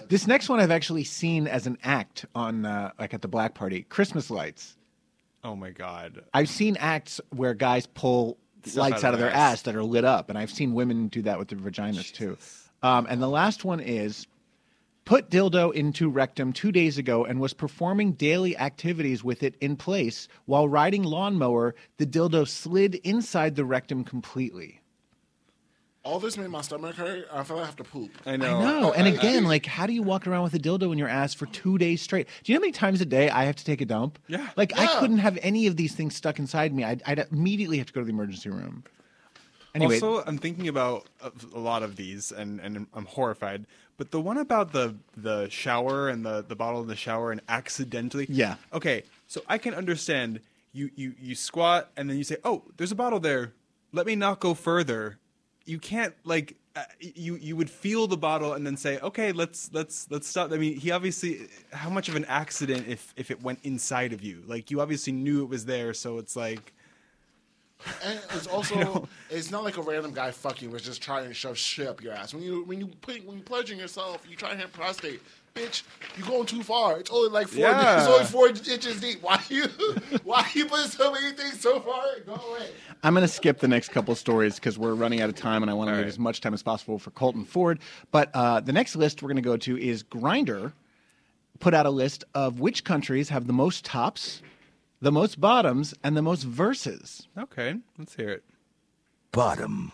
[0.08, 3.54] This next one I've actually seen as an act on, uh, like at the black
[3.56, 4.78] party, Christmas lights.
[5.43, 6.24] Oh my god.
[6.34, 8.38] I've seen acts where guys pull
[8.74, 11.38] lights out of their ass that are lit up, and I've seen women do that
[11.38, 12.38] with their vaginas too.
[12.86, 14.28] Um, and the last one is
[15.06, 19.76] put dildo into rectum two days ago and was performing daily activities with it in
[19.76, 21.74] place while riding lawnmower.
[21.98, 24.82] The dildo slid inside the rectum completely.
[26.04, 27.28] All this made my stomach hurt.
[27.34, 28.12] I feel like I have to poop.
[28.24, 28.56] I know.
[28.56, 28.93] I know.
[28.93, 31.48] And again, like, how do you walk around with a dildo in your ass for
[31.48, 32.28] two days straight?
[32.43, 34.19] Do you know how many times a day I have to take a dump?
[34.28, 34.48] Yeah.
[34.56, 35.00] Like, I Yeah.
[35.00, 36.84] couldn't have any of these things stuck inside me.
[36.84, 38.84] I'd, I'd immediately have to go to the emergency room.
[39.75, 41.07] Anyway, also, I'm thinking about
[41.53, 43.65] a lot of these, and, and I'm horrified.
[43.97, 47.41] But the one about the the shower and the, the bottle in the shower and
[47.47, 48.25] accidentally.
[48.29, 48.55] Yeah.
[48.73, 50.41] Okay, so I can understand
[50.73, 53.53] you, you you squat and then you say, "Oh, there's a bottle there.
[53.93, 55.19] Let me not go further."
[55.65, 59.69] You can't like uh, you you would feel the bottle and then say, "Okay, let's
[59.73, 63.41] let's let's stop." I mean, he obviously how much of an accident if if it
[63.41, 64.43] went inside of you?
[64.45, 66.73] Like you obviously knew it was there, so it's like
[68.03, 71.57] And it's also it's not like a random guy fucking was just trying to shove
[71.57, 72.33] shit up your ass.
[72.33, 75.21] When you when you put when you pledging yourself, you try to hit prostate.
[75.55, 75.83] Bitch,
[76.17, 76.99] you're going too far.
[76.99, 77.61] It's only like four.
[77.61, 77.99] Yeah.
[77.99, 79.21] It's only four inches deep.
[79.23, 79.63] Why you?
[80.25, 82.03] Why you put so many things so far?
[82.25, 82.67] Go away.
[83.03, 85.71] I'm going to skip the next couple stories because we're running out of time, and
[85.71, 86.09] I want to All leave right.
[86.09, 87.79] as much time as possible for Colton Ford.
[88.11, 90.73] But uh, the next list we're going to go to is Grindr.
[91.59, 94.41] Put out a list of which countries have the most tops,
[95.01, 97.27] the most bottoms, and the most verses.
[97.38, 98.43] okay, let's hear it.
[99.31, 99.91] Bottom.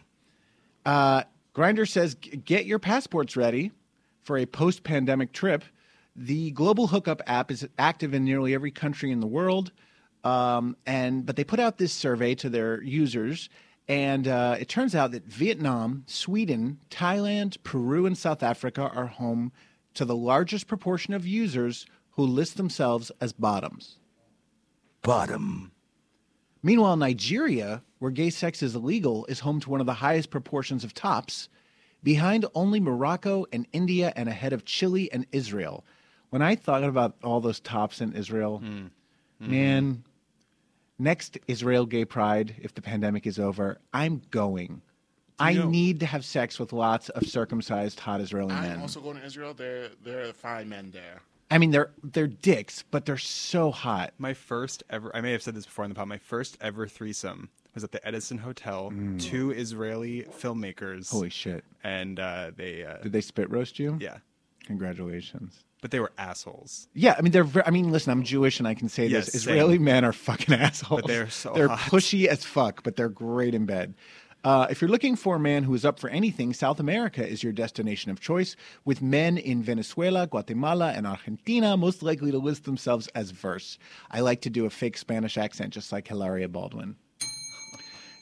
[0.86, 1.24] Uh,
[1.56, 3.72] Grindr says, get your passports ready
[4.24, 5.64] for a post pandemic trip.
[6.16, 9.72] The Global Hookup app is active in nearly every country in the world.
[10.24, 13.50] Um, and but they put out this survey to their users,
[13.88, 19.52] and uh, it turns out that Vietnam, Sweden, Thailand, Peru, and South Africa are home
[19.96, 23.98] to the largest proportion of users who list themselves as bottoms.
[25.02, 25.72] Bottom.
[26.64, 30.84] Meanwhile, Nigeria, where gay sex is illegal, is home to one of the highest proportions
[30.84, 31.50] of tops,
[32.04, 35.84] behind only Morocco and India and ahead of Chile and Israel.
[36.30, 38.68] When I thought about all those tops in Israel, hmm.
[38.68, 39.52] mm-hmm.
[39.52, 40.04] man,
[41.00, 44.82] next Israel Gay Pride, if the pandemic is over, I'm going.
[45.40, 48.74] I know- need to have sex with lots of circumcised hot Israeli men.
[48.74, 49.56] I'm also going to Israel.
[49.56, 51.22] There, there are fine men there.
[51.52, 54.14] I mean, they're they're dicks, but they're so hot.
[54.18, 56.88] My first ever, I may have said this before in the pod, my first ever
[56.88, 58.92] threesome was at the Edison Hotel.
[59.20, 61.10] Two Israeli filmmakers.
[61.10, 61.12] Mm.
[61.12, 61.64] Holy shit!
[61.84, 63.98] And uh, they, uh, Did they spit roast you?
[64.00, 64.18] yeah,
[64.66, 65.64] Congratulations.
[65.82, 66.88] but they were assholes.
[66.94, 67.48] Yeah, I mean they're.
[67.66, 69.54] I mean, listen, I'm Jewish and I can say Yes, this: same.
[69.54, 71.02] Israeli men are fucking assholes.
[71.06, 71.92] But they're so they're hot.
[71.92, 73.94] pushy as fuck, but they're great in bed.
[74.44, 77.44] Uh, if you're looking for a man who is up for anything, South America is
[77.44, 82.64] your destination of choice, with men in Venezuela, Guatemala, and Argentina most likely to list
[82.64, 83.78] themselves as verse.
[84.10, 86.96] I like to do a fake Spanish accent, just like Hilaria Baldwin.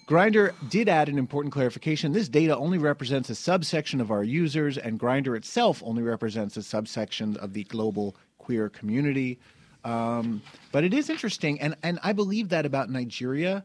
[0.08, 2.12] Grindr did add an important clarification.
[2.12, 6.64] This data only represents a subsection of our users, and Grindr itself only represents a
[6.64, 9.40] subsection of the global queer community.
[9.86, 10.42] Um,
[10.74, 13.64] but it is interesting, and, and I believe that about Nigeria.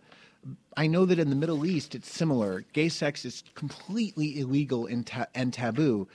[0.77, 2.65] I know that in the Middle East it's similar.
[2.73, 6.09] Gay sex is completely illegal and, ta- and taboo.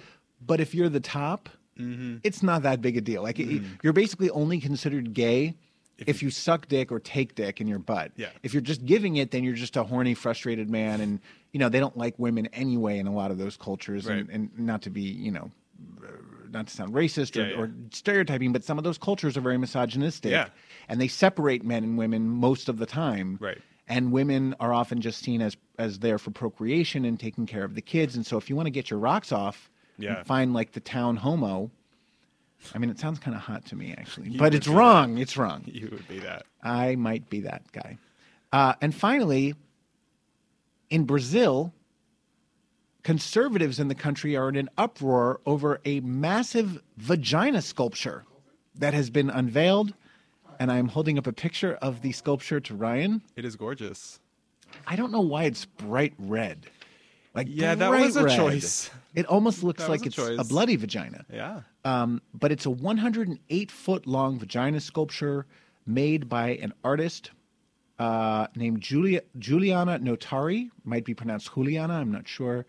[0.45, 3.23] But if you're the top, it's not that big a deal.
[3.23, 5.55] Like it- you're basically only considered gay
[5.97, 8.11] if, you suck dick or take dick in your butt.
[8.15, 8.29] Yeah.
[8.43, 11.19] If you're just giving it, then you're just a horny, frustrated man, and
[11.51, 14.07] you know they don't like women anyway in a lot of those cultures.
[14.07, 14.35] And, Right.
[14.35, 15.51] and not to be, you know,
[16.01, 16.07] uh,
[16.51, 17.57] not to sound racist or, Yeah, yeah.
[17.61, 20.31] or stereotyping, but some of those cultures are very misogynistic.
[20.31, 20.49] Yeah.
[20.87, 23.37] And they separate men and women most of the time.
[23.41, 23.57] Right.
[23.89, 27.73] And women are often just seen as as there for procreation and taking care of
[27.73, 28.15] the kids.
[28.15, 30.21] And so if you want to get your rocks off, Yeah.
[30.23, 31.71] find like the town homo.
[32.75, 35.17] I mean, it sounds kind of hot to me, actually, but it's wrong.
[35.17, 35.63] It's wrong.
[35.65, 36.45] You would be that.
[36.62, 37.97] I might be that guy.
[38.52, 39.56] Uh, and finally,
[40.89, 41.73] in Brazil,
[43.04, 48.25] conservatives in the country are in an uproar over a massive vagina sculpture
[48.75, 49.93] that has been unveiled.
[50.59, 53.21] And I'm holding up a picture of the sculpture to Ryan.
[53.35, 54.19] It is gorgeous.
[54.85, 56.65] I don't know why it's bright red.
[57.33, 58.35] Like Yeah, that was a red.
[58.35, 58.89] choice.
[59.15, 61.25] It almost looks That like a it's a bloody vagina.
[61.31, 61.61] Yeah.
[61.85, 65.45] Um, but it's a 108 foot long vagina sculpture
[65.85, 67.31] made by an artist
[67.97, 72.65] uh, named Julia, Juliana Notari, might be pronounced Juliana, I'm not sure.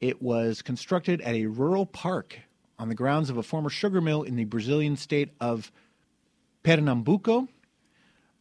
[0.00, 2.38] It was constructed at a rural park
[2.78, 5.70] on the grounds of a former sugar mill in the Brazilian state of
[6.62, 7.48] Pernambuco.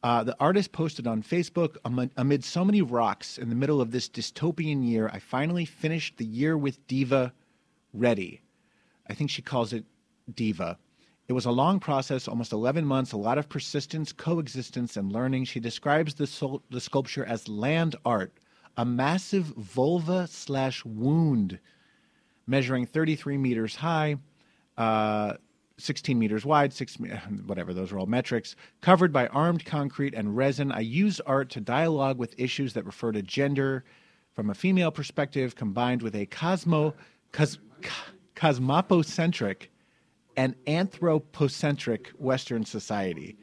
[0.01, 1.75] Uh, the artist posted on Facebook
[2.15, 6.25] amid, so many rocks in the middle of this dystopian year, I finally finished the
[6.25, 7.33] year with Diva
[7.93, 8.41] ready.
[9.09, 9.83] I think she calls it
[10.33, 10.77] Diva.
[11.27, 15.45] It was a long process, almost 11 months, a lot of persistence, coexistence, and learning.
[15.45, 18.31] She describes the, sol- the sculpture as land art,
[18.77, 21.59] a massive vulva slash wound
[22.47, 24.15] measuring 33 meters high,
[24.77, 25.33] uh,
[25.79, 26.95] 16 meters wide, six
[27.45, 30.71] whatever those are all metrics, covered by armed concrete and resin.
[30.71, 33.83] I use art to dialogue with issues that refer to gender
[34.33, 36.93] from a female perspective, combined with a cosmo,
[37.31, 37.57] cos,
[38.35, 39.67] cosmopocentric
[40.37, 43.37] and anthropocentric Western society.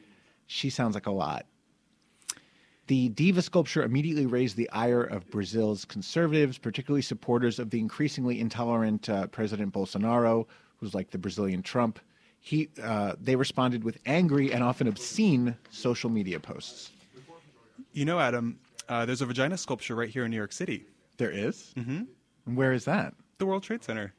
[0.47, 1.45] She sounds like a lot.
[2.87, 8.39] The diva sculpture immediately raised the ire of Brazil's conservatives, particularly supporters of the increasingly
[8.39, 11.99] intolerant uh, President Bolsonaro, who's like the Brazilian Trump.
[12.39, 16.91] He, uh, they responded with angry and often obscene social media posts.
[17.91, 20.85] You know, Adam, uh, there's a vagina sculpture right here in New York City.
[21.17, 21.73] There is?
[21.77, 22.55] Mm-hmm.
[22.55, 23.13] Where is that?
[23.39, 24.13] The World Trade Center.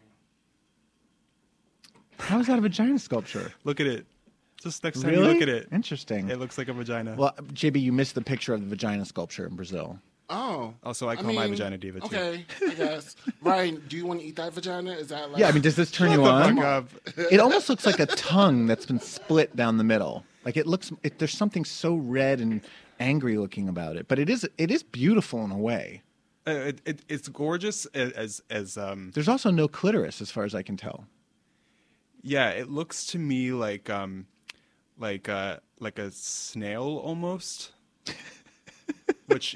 [2.19, 3.53] How is that a vagina sculpture?
[3.65, 4.07] Look at it.
[4.61, 5.23] Just next time Really?
[5.23, 6.29] you look at it, Interesting.
[6.31, 7.15] it looks like a vagina.
[7.17, 10.01] Well, JB, you missed the picture of the vagina sculpture in Brazil.
[10.31, 10.75] Oh.
[10.85, 12.07] Also, I call my vagina diva, too.
[12.07, 13.17] Okay, I guess.
[13.43, 14.93] Ryan, do you want to eat that vagina?
[14.93, 16.59] Is that like Yeah, I mean, does this turn you on?
[16.59, 16.89] up.
[17.31, 20.25] It almost looks like a tongue that's been split down the middle.
[20.45, 22.61] Like it looks, it, there's something so red and
[23.01, 26.03] angry looking about it, but it is it is beautiful in a way.
[26.47, 30.45] Uh, it, it, it's gorgeous as as, as um, There's also no clitoris, as far
[30.45, 31.07] as I can tell.
[32.23, 32.51] yeah.
[32.51, 34.27] It looks to me like um,
[34.99, 37.73] like uh, like a snail almost.
[39.29, 39.53] Which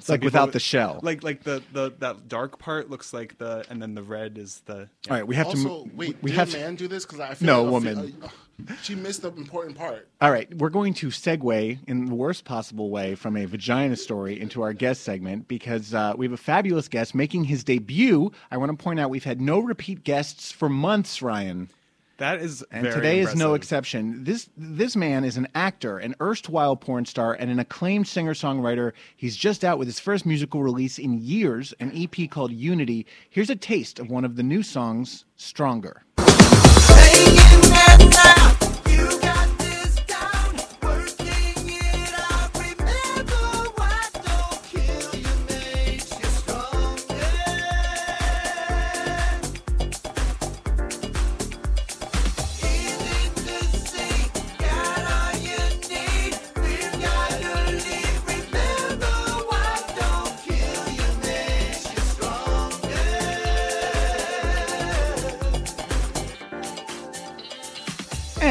[0.00, 1.00] some like without would- the shell.
[1.02, 4.62] Like like the, the that dark part looks like the and then the red is
[4.66, 5.56] the All right, we have to.
[5.56, 7.04] Also, mo- wait, we did have a to- man do this?
[7.04, 8.16] Because I feel No, like a woman.
[8.22, 8.28] uh,
[8.82, 10.08] she missed the important part.
[10.20, 14.38] All right, we're going to segue in the worst possible way from a vagina story
[14.40, 18.30] into our guest segment because uh, we have a fabulous guest making his debut.
[18.50, 21.68] I want to point out we've had no repeat guests for months, Ryan.
[22.20, 24.24] That is And very today is no exception.
[24.24, 28.92] This this man is an actor, an erstwhile porn star, and an acclaimed singer-songwriter.
[29.16, 33.06] He's just out with his first musical release in years, an EP called Unity.
[33.28, 36.04] Here's a taste of one of the new songs, Stronger.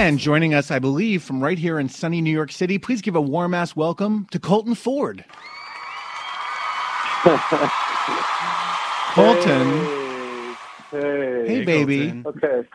[0.10, 3.16] And joining us, I believe, from right here in sunny New York City, please give
[3.16, 5.24] a warm ass welcome to Colton Ford.
[9.14, 9.70] Colton,
[10.90, 10.98] Hey.
[11.00, 12.24] hey, Hey, baby, Colton.
[12.26, 12.68] Okay.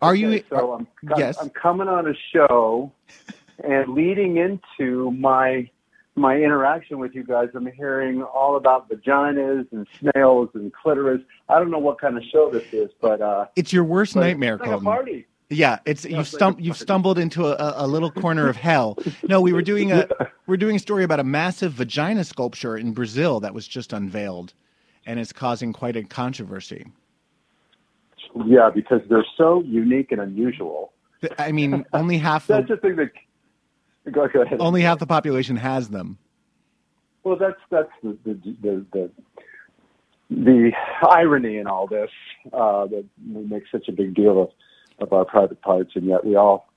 [0.00, 0.44] are okay, you?
[0.48, 1.38] So I'm, I'm yes.
[1.40, 2.92] I'm coming on a show,
[3.64, 5.68] and leading into my
[6.14, 11.20] my interaction with you guys, I'm hearing all about vaginas and snails and clitoris.
[11.48, 14.54] I don't know what kind of show this is, but uh, It's your worst nightmare,
[14.54, 14.86] it's like Colton.
[14.86, 15.26] a party.
[15.52, 18.96] Yeah, it's you stum- you've stumbled into a, a little corner of hell.
[19.24, 20.08] No, we were doing a
[20.46, 24.54] we're doing a story about a massive vagina sculpture in Brazil that was just unveiled,
[25.06, 26.86] and it's causing quite a controversy.
[28.46, 30.92] Yeah, because they're so unique and unusual.
[31.36, 33.10] I mean, only half That's the thing that.
[34.12, 34.60] Go, go ahead.
[34.60, 36.16] only half the population has them.
[37.24, 39.10] Well, that's that's the the the, the,
[40.30, 40.70] the
[41.10, 42.10] irony in all this
[42.52, 44.50] uh, that we make such a big deal of
[45.00, 46.68] of our private parts, and yet we all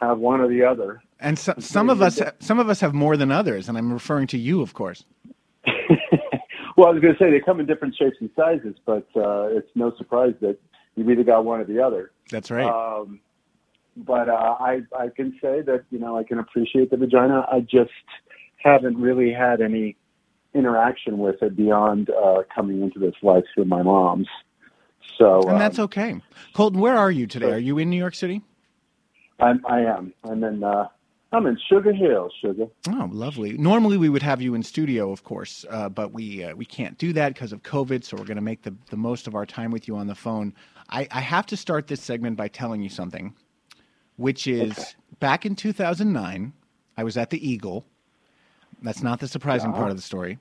[0.00, 1.02] have one or the other.
[1.20, 4.26] And so, some of us some of us have more than others, and I'm referring
[4.28, 5.04] to you, of course.
[6.76, 9.46] Well, I was going to say they come in different shapes and sizes, but uh,
[9.46, 10.58] it's no surprise that
[10.96, 12.10] you've either got one or the other.
[12.30, 12.66] That's right.
[12.66, 13.20] Um,
[13.96, 17.46] but uh, I I can say that you know I can appreciate the vagina.
[17.50, 17.92] I just
[18.56, 19.96] haven't really had any
[20.52, 24.28] interaction with it beyond uh, coming into this life through my mom's.
[25.18, 26.20] So and that's um, okay.
[26.52, 27.52] Colton, where are you today?
[27.52, 28.42] Are you in New York City?
[29.40, 30.12] I'm, I am.
[30.24, 30.62] I'm in.
[30.62, 30.88] Uh,
[31.32, 32.66] I'm in Sugar Hill, Sugar.
[32.88, 33.58] Oh, lovely.
[33.58, 36.96] Normally we would have you in studio, of course, uh, but we uh, we can't
[36.96, 38.04] do that because of COVID.
[38.04, 40.14] So we're going to make the the most of our time with you on the
[40.14, 40.54] phone.
[40.90, 43.34] I, I have to start this segment by telling you something,
[44.16, 46.52] which is back in 2009,
[46.96, 47.84] I was at the Eagle.
[48.82, 50.38] That's not the surprising part of the story,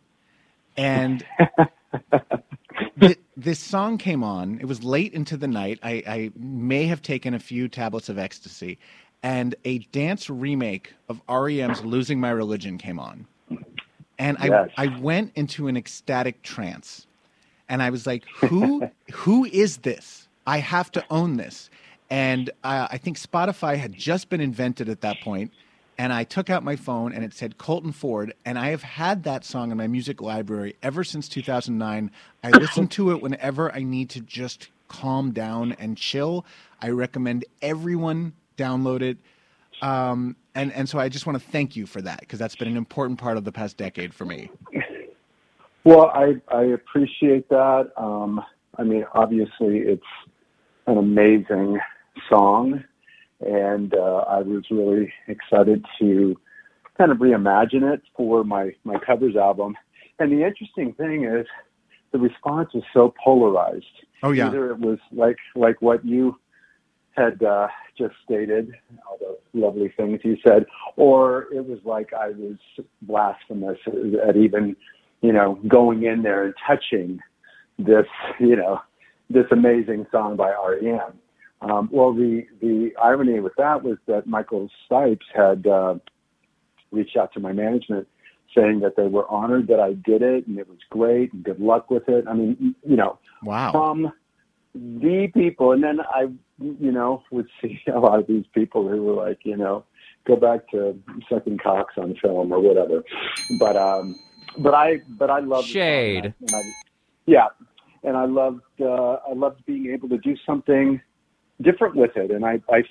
[0.77, 1.25] and.
[2.99, 4.59] th- this song came on.
[4.59, 5.79] It was late into the night.
[5.83, 8.79] I, I may have taken a few tablets of ecstasy,
[9.23, 13.27] and a dance remake of REM's "Losing My Religion" came on,
[14.19, 14.69] and Yes.
[14.77, 17.07] I I went into an ecstatic trance,
[17.69, 20.27] and I was like, "Who who is this?
[20.47, 21.69] I have to own this."
[22.09, 25.51] And uh, I think Spotify had just been invented at that point,
[25.97, 29.23] and I took out my phone and it said Colton Ford, and I have had
[29.23, 32.11] that song in my music library ever since 2009.
[32.43, 36.45] I listen to it whenever I need to just calm down and chill.
[36.81, 39.17] I recommend everyone download it.
[39.81, 42.67] Um, and, and so I just want to thank you for that because that's been
[42.67, 44.49] an important part of the past decade for me.
[45.85, 47.91] Well, I I appreciate that.
[47.97, 48.41] Um,
[48.77, 50.01] I mean, obviously, it's
[50.87, 51.79] an amazing
[52.29, 52.83] song,
[53.45, 56.35] and uh, I was really excited to
[56.97, 59.75] kind of reimagine it for my my covers album.
[60.19, 61.47] And the interesting thing is,
[62.11, 63.85] the response was so polarized.
[64.21, 64.47] Oh yeah.
[64.47, 66.37] Either it was like like what you
[67.15, 67.67] had uh,
[67.97, 68.73] just stated,
[69.07, 70.65] all those lovely things you said,
[70.95, 72.57] or it was like I was
[73.03, 73.77] blasphemous
[74.27, 74.75] at even,
[75.21, 77.19] you know, going in there and touching
[77.77, 78.07] this,
[78.39, 78.81] you know,
[79.29, 81.19] this amazing song by REM.
[81.63, 85.95] Um, well, the the irony with that was that Michael Stipes had uh,
[86.91, 88.07] reached out to my management
[88.55, 91.59] saying that they were honored that I did it and it was great and good
[91.59, 92.25] luck with it.
[92.27, 93.71] I mean, you know, Wow.
[93.71, 94.11] from
[94.75, 96.27] the people, and then I,
[96.59, 99.85] you know, would see a lot of these people who were like, you know,
[100.25, 100.97] go back to
[101.29, 103.03] sucking cocks on film or whatever.
[103.59, 104.19] But um,
[104.57, 106.33] but I but I love Shade.
[106.39, 106.61] And I,
[107.25, 107.47] yeah,
[108.03, 111.01] and I loved uh, I loved being able to do something
[111.61, 112.83] different with it, and I I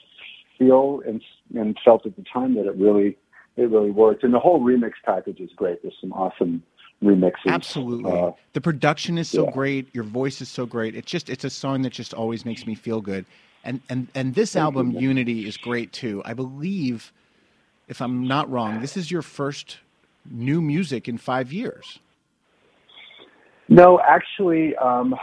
[0.58, 1.22] feel and
[1.54, 3.16] and felt at the time that it really
[3.56, 5.82] it really worked, and the whole remix package is great.
[5.82, 6.62] There's some awesome
[7.02, 7.46] remixes.
[7.46, 8.10] Absolutely.
[8.10, 9.50] Uh, the production is so yeah.
[9.50, 9.94] great.
[9.94, 10.94] Your voice is so great.
[10.94, 13.24] It's just it's a song that just always makes me feel good.
[13.64, 16.22] And and and this album Unity is great too.
[16.24, 17.12] I believe,
[17.88, 19.78] if I'm not wrong, this is your first
[20.30, 21.98] new music in five years.
[23.68, 25.14] No, actually, um,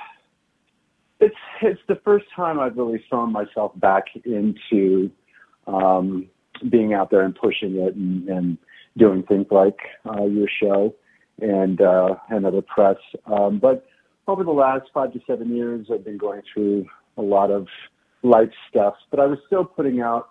[1.19, 5.11] it's it's the first time I've really thrown myself back into
[5.67, 6.27] um,
[6.69, 8.57] being out there and pushing it and, and
[8.97, 10.95] doing things like uh, your show
[11.41, 12.97] and uh, and other press.
[13.25, 13.85] Um, but
[14.27, 16.85] over the last five to seven years, I've been going through
[17.17, 17.67] a lot of
[18.23, 18.95] life stuff.
[19.11, 20.29] But I was still putting out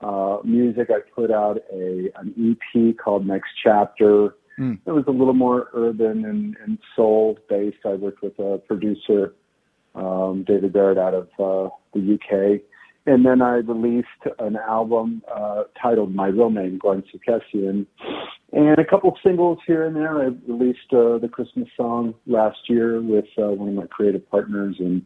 [0.00, 0.88] uh, music.
[0.90, 4.34] I put out a an EP called Next Chapter.
[4.58, 4.78] Mm.
[4.86, 7.78] It was a little more urban and, and soul based.
[7.84, 9.34] I worked with a producer,
[9.96, 12.62] um, David Barrett, out of uh, the UK.
[13.06, 14.08] And then I released
[14.40, 17.86] an album uh, titled My Real Name, Glenn Sarkisian,
[18.52, 20.22] and a couple of singles here and there.
[20.22, 24.76] I released uh, the Christmas song last year with uh, one of my creative partners
[24.80, 25.02] and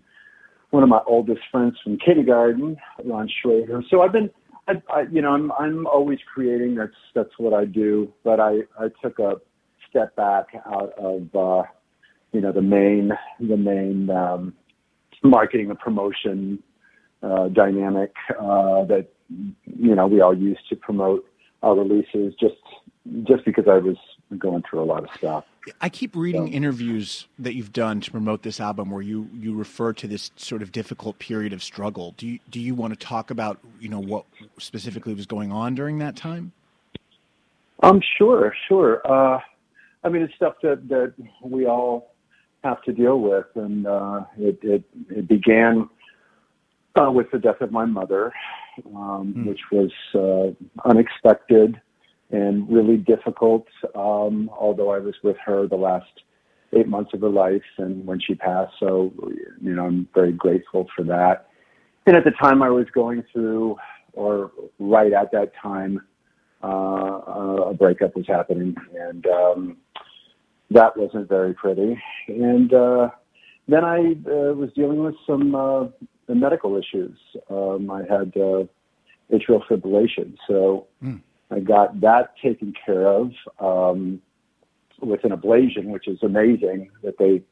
[0.71, 3.83] one of my oldest friends from kindergarten, Ron Schrader.
[3.91, 4.31] So I've been,
[4.67, 6.77] I, I, you know, I'm I'm always creating.
[6.77, 8.13] That's that's what I do.
[8.25, 9.35] But I I took a
[9.91, 11.69] step back out of uh,
[12.33, 13.11] you know the main
[13.41, 14.55] the main um,
[15.23, 16.63] marketing and promotion
[17.23, 21.25] uh, dynamic uh, that you know we all use to promote
[21.63, 22.35] our releases.
[22.41, 22.57] Just
[23.25, 23.97] just because I was
[24.39, 25.45] going through a lot of stuff.
[25.81, 29.93] I keep reading interviews that you've done to promote this album where you, you refer
[29.93, 32.15] to this sort of difficult period of struggle.
[32.17, 34.25] Do you do you want to talk about you know what
[34.59, 36.53] specifically was going on during that time?
[37.83, 39.01] Um, sure, sure.
[39.11, 39.41] Uh,
[40.05, 42.10] I mean, it's stuff that that we all
[42.63, 45.89] have to deal with, and uh, it, it it began
[47.01, 48.33] uh, with the death of my mother,
[48.95, 51.81] um, which was uh, unexpected
[52.31, 53.67] and really difficult.
[53.95, 56.11] Um, although I was with her the last
[56.77, 59.13] eight months of her life, and when she passed, so
[59.61, 61.47] you know I'm very grateful for that.
[62.07, 63.77] And at the time, I was going through,
[64.13, 66.01] or right at that time,
[66.63, 66.67] uh,
[67.69, 69.77] a breakup was happening, and um,
[70.71, 72.01] that wasn't very pretty.
[72.29, 73.11] And uh,
[73.69, 75.87] then I uh, was dealing with some uh,
[76.29, 77.19] medical issues.
[77.49, 78.65] Um, I had uh,
[79.33, 80.87] atrial fibrillation, so
[81.51, 84.21] I got that taken care of um,
[85.01, 86.91] with an ablation, which is amazing.
[87.03, 87.43] That they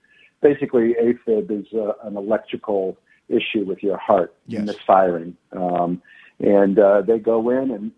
[0.40, 2.96] basically AFib is uh, an electrical
[3.28, 4.64] issue with your heart Yes.
[4.66, 6.00] misfiring, um,
[6.38, 7.92] and uh, they go in and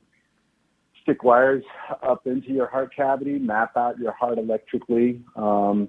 [1.10, 1.64] stick wires
[2.02, 5.88] up into your heart cavity, map out your heart electrically, um,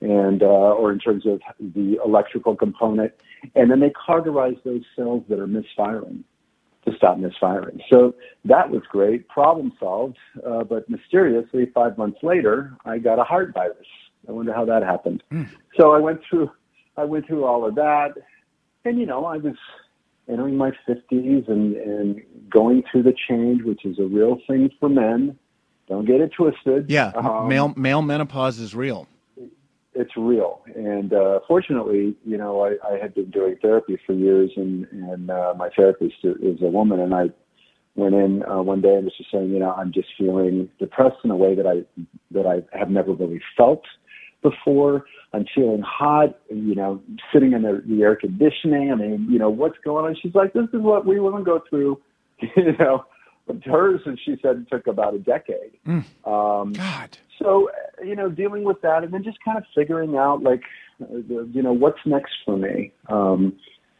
[0.00, 3.12] and uh, or in terms of the electrical component,
[3.54, 6.24] and then they cauterize those cells that are misfiring
[6.86, 7.80] to stop misfiring.
[7.90, 8.14] So
[8.46, 10.16] that was great, problem solved.
[10.46, 13.86] Uh, but mysteriously, five months later, I got a heart virus.
[14.28, 15.22] I wonder how that happened.
[15.76, 16.50] So I went through,
[16.96, 18.14] I went through all of that,
[18.84, 19.56] and you know, I was
[20.30, 24.88] entering my fifties and and going through the change, which is a real thing for
[24.88, 25.38] men.
[25.88, 26.88] Don't get it twisted.
[26.88, 29.08] Yeah, Um, male male menopause is real.
[29.94, 30.62] it's real.
[30.76, 35.30] And uh, fortunately, you know, I, I had been doing therapy for years, and and
[35.30, 37.30] uh, my therapist is a woman, and I
[37.96, 41.16] went in uh, one day and was just saying, you know, I'm just feeling depressed
[41.24, 41.82] in a way that I
[42.30, 43.82] that I have never really felt
[44.42, 45.04] before.
[45.32, 47.00] I'm feeling hot, you know,
[47.32, 48.92] sitting in the, the air conditioning.
[48.92, 50.16] I mean, you know, what's going on?
[50.20, 52.00] She's like, this is what we want to go through,
[52.56, 53.04] you know.
[53.66, 55.72] Hers, and she said it took about a decade.
[56.24, 57.18] Um, God.
[57.42, 60.62] so uh, you know dealing with that and then just kind of figuring out like
[61.02, 61.16] uh,
[61.52, 63.52] you know what's next for me um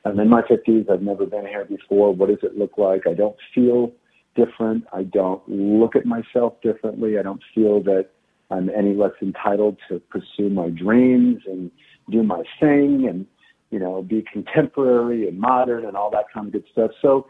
[0.04, 3.12] i'm in my fifties i've never been here before what does it look like i
[3.12, 3.92] don't feel
[4.34, 4.84] different.
[4.92, 7.18] I don't look at myself differently.
[7.18, 8.08] I don't feel that
[8.50, 11.70] I'm any less entitled to pursue my dreams and
[12.10, 13.26] do my thing and,
[13.70, 16.90] you know, be contemporary and modern and all that kind of good stuff.
[17.00, 17.26] So,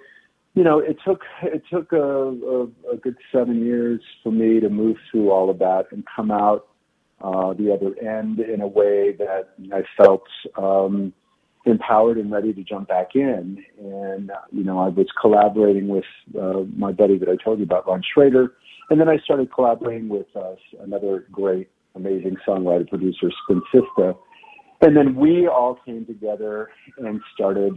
[0.55, 2.63] you know, it took it took a, a,
[2.93, 6.69] a good seven years for me to move through all of that and come out
[7.23, 10.23] uh, the other end in a way that I felt
[10.57, 11.13] um,
[11.67, 13.63] empowered and ready to jump back in.
[13.79, 16.05] And, uh, you know, I was collaborating with
[16.41, 18.55] uh, my buddy that I told you about, Ron Schrader.
[18.91, 24.17] And then I started collaborating with uh, another great, amazing songwriter, producer, Spin Sista.
[24.81, 27.75] And then we all came together and started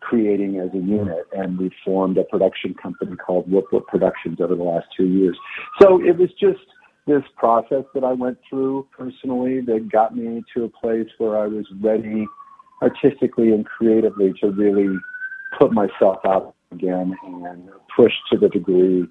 [0.00, 1.26] creating as a unit.
[1.32, 5.36] And we formed a production company called Whoop Whoop Productions over the last two years.
[5.80, 6.60] So it was just
[7.06, 11.46] this process that I went through personally that got me to a place where I
[11.46, 12.26] was ready
[12.82, 14.96] artistically and creatively to really
[15.58, 19.06] put myself out again and push to the degree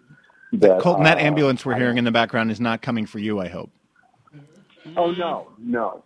[0.62, 3.40] that Colton, that uh, ambulance we're hearing in the background is not coming for you.
[3.40, 3.72] I hope.
[4.96, 6.04] Oh no, no,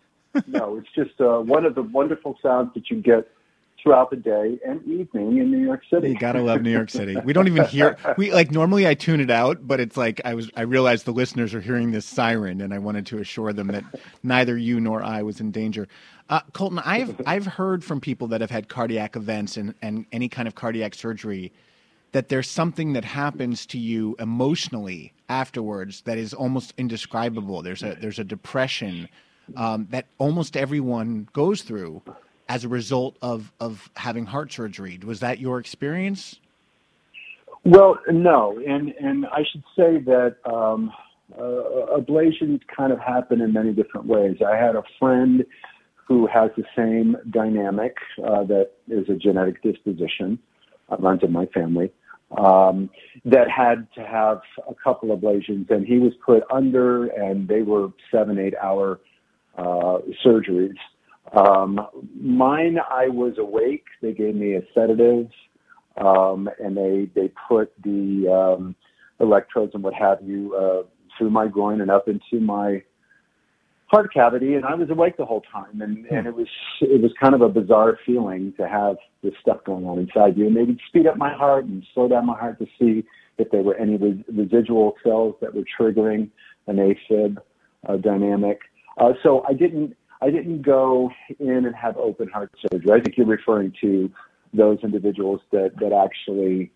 [0.47, 0.78] no!
[0.78, 3.28] It's just uh, one of the wonderful sounds that you get
[3.82, 6.10] throughout the day and evening in New York City.
[6.10, 7.16] You gotta love New York City.
[7.24, 7.97] We don't even hear.
[8.18, 10.50] We like normally I tune it out, but it's like I was.
[10.56, 13.84] I realized the listeners are hearing this siren, and I wanted to assure them that
[14.24, 15.88] neither you nor I was in danger.
[16.30, 20.30] Uh, Colton, I've I've heard from people that have had cardiac events and and any
[20.30, 21.52] kind of cardiac surgery
[22.12, 27.62] that there's something that happens to you emotionally afterwards that is almost indescribable.
[27.62, 29.07] There's a there's a depression
[29.55, 32.01] um, that almost everyone goes through
[32.47, 34.99] as a result of of having heart surgery.
[35.05, 36.39] Was that your experience?
[37.64, 40.91] Well, no, and and I should say that um,
[41.38, 44.38] uh, ablations kind of happen in many different ways.
[44.45, 45.45] I had a friend
[46.07, 50.39] who has the same dynamic uh, that is a genetic disposition,
[50.89, 51.91] uh, runs in my family,
[52.38, 52.90] um,
[53.26, 57.90] that had to have a couple ablations, and he was put under, and they were
[58.12, 59.00] seven, eight hour
[59.58, 60.76] uh, surgeries.
[61.36, 61.80] Um,
[62.20, 63.86] mine, I was awake.
[64.02, 65.28] They gave me a sedative,
[65.98, 68.28] um, and they they put the
[68.58, 68.76] um,
[69.20, 70.84] electrodes and what have you uh,
[71.18, 72.84] through my groin and up into my
[73.90, 76.48] heart cavity, and I was awake the whole time, and and it was
[76.82, 80.48] it was kind of a bizarre feeling to have this stuff going on inside you,
[80.48, 83.04] and they would speed up my heart and slow down my heart to see
[83.38, 86.30] if there were any re- residual cells that were triggering
[86.68, 87.38] an AFib
[87.88, 88.62] uh, dynamic.
[88.98, 91.10] Uh, so I didn't I didn't go
[91.40, 92.92] in and have open heart surgery.
[92.92, 94.12] I think you're referring to
[94.54, 96.72] those individuals that that actually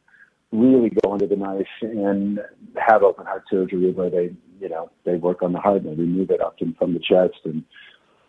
[0.53, 2.39] really go under the knife and
[2.77, 6.01] have open heart surgery where they you know they work on the heart and they
[6.01, 7.39] remove it often from the chest.
[7.43, 7.63] And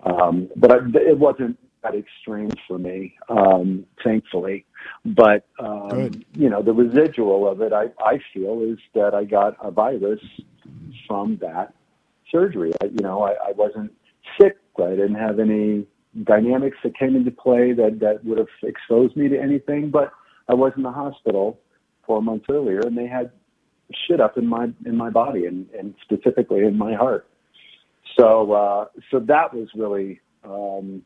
[0.05, 4.65] um but I, it wasn't that extreme for me um thankfully.
[5.05, 6.25] But um Good.
[6.35, 10.21] you know the residual of it i i feel is that i got a virus
[11.07, 11.75] from that
[12.33, 12.73] surgery.
[12.83, 13.93] I, you know I, I wasn't
[14.41, 15.87] sick i didn't have any
[16.25, 19.91] dynamics that came into play that that would have exposed me to anything.
[19.91, 20.11] But
[20.49, 21.61] i was in the hospital
[22.07, 23.31] four months earlier and they had
[24.07, 27.27] shit up in my in my body and, and specifically in my heart.
[28.19, 31.03] So uh, so that was really um,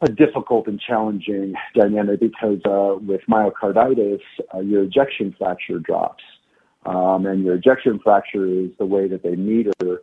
[0.00, 4.20] a difficult and challenging dynamic because uh, with myocarditis,
[4.54, 6.22] uh, your ejection fraction drops,
[6.86, 10.02] um, and your ejection fraction is the way that they meter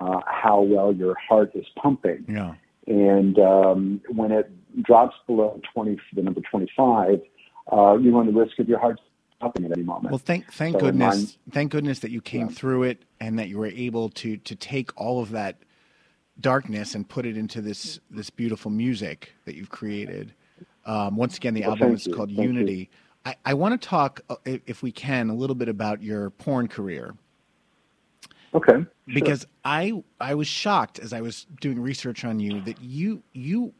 [0.00, 2.24] uh, how well your heart is pumping.
[2.28, 2.54] Yeah.
[2.86, 4.50] And um, when it
[4.82, 7.20] drops below 20, the number 25,
[7.72, 9.00] uh, you run the risk of your heart
[9.36, 10.10] stopping at any moment.
[10.10, 13.48] Well, thank thank So goodness, mine- thank goodness that you came through it and that
[13.48, 15.56] you were able to to take all of that
[16.40, 20.32] darkness and put it into this this beautiful music that you've created.
[20.86, 22.14] Um, once again, the Well, album is you.
[22.14, 22.44] called Thank you.
[22.44, 22.90] Unity.
[23.26, 26.28] I, I want to talk, uh, if if we can, a little bit about your
[26.30, 27.14] porn career
[28.54, 28.84] okay.
[29.06, 33.72] because I I was shocked as I was doing research on you that you you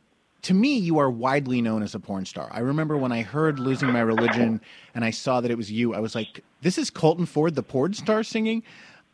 [0.45, 2.49] to me you are widely known as a porn star.
[2.53, 4.61] I remember when I heard losing my religion
[4.95, 7.63] and I saw that it was you, I was like, this is Colton Ford, the
[7.63, 8.63] porn star singing.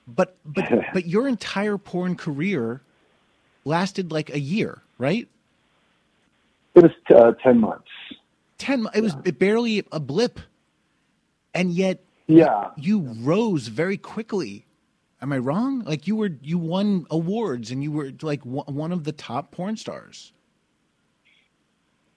[0.09, 2.83] But but but your entire porn career
[3.65, 5.29] lasted like a year, right?
[6.75, 7.89] It was uh, 10 months.
[8.59, 8.87] Ten.
[8.95, 10.39] It was barely a blip,
[11.55, 12.71] and yet Yeah.
[12.77, 14.67] you rose very quickly.
[15.23, 15.81] Am I wrong?
[15.81, 19.77] Like you were, you won awards, and you were like one of the top porn
[19.77, 20.33] stars.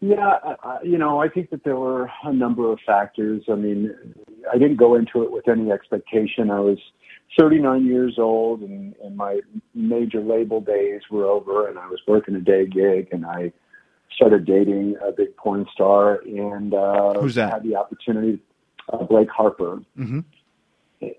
[0.06, 3.44] Yeah, I- you know, I think that there were a number of factors.
[3.50, 3.96] I mean,
[4.54, 6.52] I didn't go into it with any expectation.
[6.52, 6.78] I was
[7.40, 9.40] 39 years old, and, and my
[9.74, 13.54] major label days were over, and I was working a day gig, and I
[14.14, 17.54] started dating a big porn star, and uh, Who's that?
[17.54, 18.40] had the opportunity.
[18.92, 20.20] uh, Blake Harper, hmm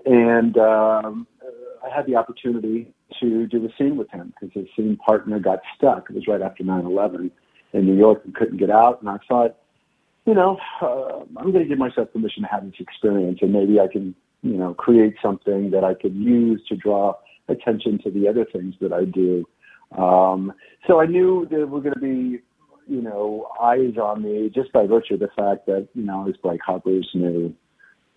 [0.07, 4.66] and um, uh, I had the opportunity to do a scene with him because his
[4.76, 6.09] scene partner got stuck.
[6.11, 7.30] It was right after 9/11
[7.75, 9.57] in New York and couldn't get out, and I thought,
[10.25, 13.79] you know, uh, I'm going to give myself permission to have this experience, and maybe
[13.79, 17.14] I can, you know, create something that I could use to draw
[17.49, 19.45] attention to the other things that I do.
[19.99, 20.53] Um,
[20.87, 22.41] so I knew there were going to be,
[22.89, 26.25] you know, eyes on me just by virtue of the fact that, you know, I
[26.25, 27.55] was Blake Harper's new,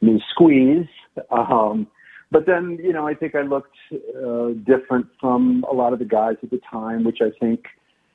[0.02, 0.88] new squeeze.
[1.30, 1.88] Um,
[2.32, 6.06] but then, you know, I think I looked uh, different from a lot of the
[6.06, 7.66] guys at the time, which I think,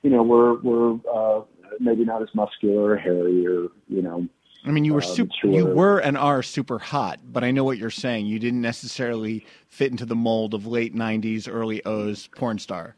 [0.02, 1.42] you know, were were uh,
[1.80, 4.26] maybe not as muscular or hairy or, you know,
[4.64, 5.50] I mean, you were uh, super, mature.
[5.50, 8.26] you were and are super hot, but I know what you're saying.
[8.26, 12.94] You didn't necessarily fit into the mold of late '90s, early O's porn star.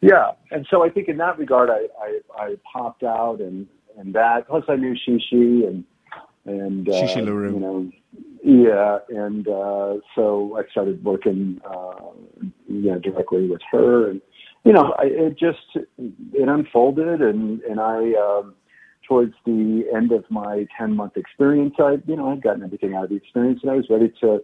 [0.00, 3.66] Yeah, and so I think in that regard, I I, I popped out and
[3.98, 4.48] and that.
[4.48, 5.36] Plus, I knew Chi Chi
[5.68, 5.84] and
[6.46, 7.52] and uh, Chi Chi LaRue.
[7.52, 7.90] You know,
[8.42, 11.96] yeah, and uh, so I started working, uh,
[12.68, 14.22] know, directly with her, and
[14.66, 18.12] you know, I, it just it unfolded, and and I.
[18.14, 18.54] Um,
[19.08, 23.04] Towards the end of my 10 month experience, I, you know, I'd gotten everything out
[23.04, 24.42] of the experience and I was ready to,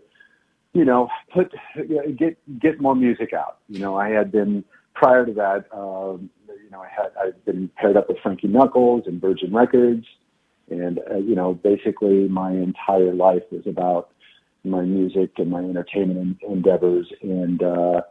[0.73, 1.53] you know, put
[2.16, 3.59] get get more music out.
[3.68, 4.64] You know, I had been
[4.95, 5.64] prior to that.
[5.73, 10.07] Um, you know, I had I'd been paired up with Frankie Knuckles and Virgin Records,
[10.70, 14.11] and uh, you know, basically my entire life was about
[14.64, 17.12] my music and my entertainment endeavors.
[17.23, 18.03] And uh,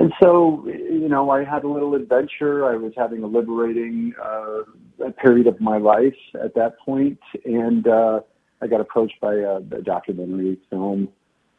[0.00, 2.64] and so, you know, I had a little adventure.
[2.64, 8.20] I was having a liberating uh, period of my life at that point, and uh,
[8.62, 11.10] I got approached by a, a documentary film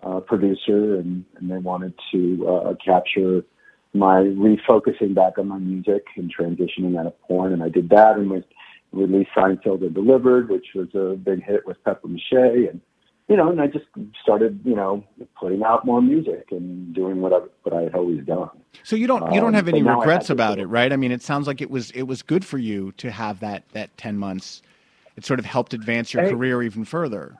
[0.02, 3.44] uh, producer, and, and they wanted to uh, capture
[3.94, 8.16] my refocusing back on my music and transitioning out of porn, and I did that,
[8.16, 8.44] and we
[8.92, 12.82] released Seinfeld and Delivered, which was a big hit with Pepper MaShay, and
[13.32, 13.86] you know, and I just
[14.22, 15.06] started, you know,
[15.40, 18.50] putting out more music and doing what I what I had always done.
[18.84, 20.92] So you don't you don't Um, have but any regrets about it, right?
[20.92, 23.64] I mean, it sounds like it was it was good for you to have that
[23.72, 24.62] that 10 months.
[25.16, 26.30] It sort of helped advance your Hey.
[26.32, 27.38] career even further.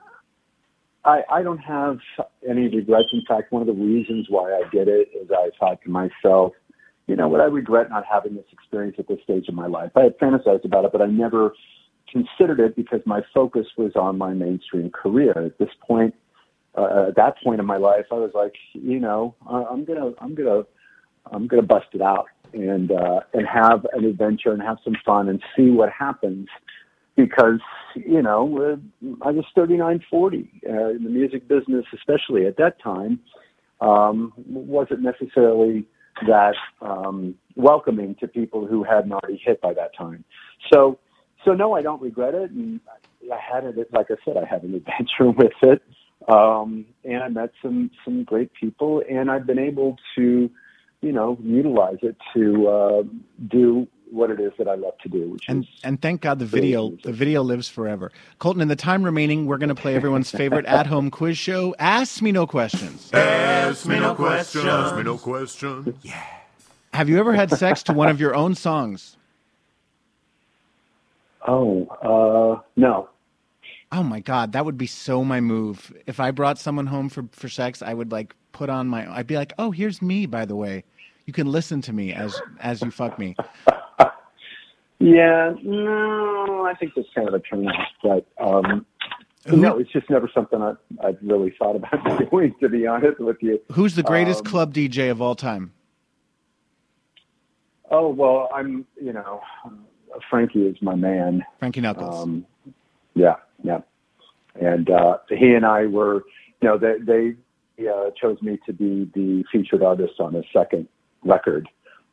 [1.04, 1.98] I, I don't have
[2.48, 3.08] any regrets.
[3.12, 6.52] In fact, one of the reasons why I did it is I thought to myself,
[7.06, 9.90] you know, would I regret not having this experience at this stage of my life?
[9.94, 11.52] I had fantasized about it, but I never
[12.12, 15.32] considered it because my focus was on my mainstream career.
[15.36, 16.14] At this point,
[16.76, 20.34] uh, at that point in my life, I was like, you know, I'm gonna, I'm
[20.34, 20.62] gonna,
[21.30, 25.28] I'm gonna bust it out and uh, and have an adventure and have some fun
[25.28, 26.48] and see what happens
[27.16, 27.60] because
[27.94, 32.80] you know uh, I was 39, 40 uh, in the music business, especially at that
[32.82, 33.20] time,
[33.80, 35.86] um, wasn't necessarily
[36.26, 40.24] that um, welcoming to people who hadn't already hit by that time.
[40.72, 40.98] So,
[41.44, 42.80] so no, I don't regret it, and
[43.32, 43.92] I had it.
[43.92, 45.82] Like I said, I had an adventure with it,
[46.28, 50.50] um, and I met some some great people, and I've been able to,
[51.00, 53.02] you know, utilize it to uh,
[53.48, 56.38] do what it is that I love to do, which And is and thank God
[56.38, 58.12] the video the video lives forever.
[58.38, 61.74] Colton, in the time remaining, we're going to play everyone's favorite at-home quiz show.
[61.78, 63.10] Ask me no questions.
[63.12, 64.66] Ask me no questions.
[64.66, 65.94] Ask me no questions.
[66.02, 66.22] Yeah.
[66.92, 69.16] Have you ever had sex to one of your own songs?
[71.46, 73.08] Oh, uh, no.
[73.90, 75.92] Oh my God, that would be so my move.
[76.06, 79.10] If I brought someone home for, for sex, I would like put on my.
[79.12, 80.84] I'd be like, "Oh, here's me, by the way.
[81.26, 83.36] You can listen to me as as you fuck me."
[84.98, 88.86] Yeah, no, I think that's kind of a turn off, but um,
[89.48, 90.74] no, it's just never something I,
[91.04, 93.58] I've really thought about doing, to be honest with you.
[93.72, 95.72] Who's the greatest Um, club DJ of all time?
[97.90, 99.40] Oh well, I'm, you know,
[100.30, 101.44] Frankie is my man.
[101.58, 102.22] Frankie Knuckles.
[102.22, 102.46] Um,
[103.14, 103.80] yeah, yeah,
[104.60, 106.22] and uh, he and I were,
[106.60, 110.88] you know, they they uh, chose me to be the featured artist on his second
[111.24, 111.68] record.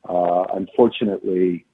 [0.08, 1.66] Uh, unfortunately,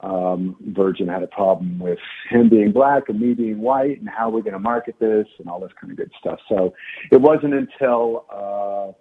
[0.00, 1.98] um, Virgin had a problem with
[2.30, 5.48] him being black and me being white, and how we're going to market this and
[5.48, 6.38] all this kind of good stuff.
[6.48, 6.74] So
[7.10, 8.92] it wasn't until uh,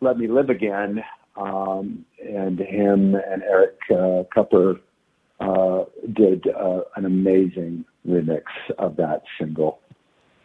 [0.00, 1.02] Let Me Live Again
[1.36, 4.80] um, and him and Eric uh, Kupper
[5.40, 8.42] uh, did uh, an amazing remix
[8.78, 9.80] of that single.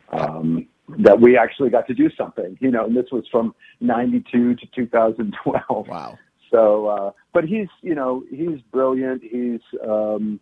[0.09, 0.67] Um,
[0.99, 4.65] that we actually got to do something, you know, and this was from 92 to
[4.75, 5.87] 2012.
[5.87, 6.17] Wow.
[6.51, 9.23] So, uh, but he's, you know, he's brilliant.
[9.23, 10.39] He's, um,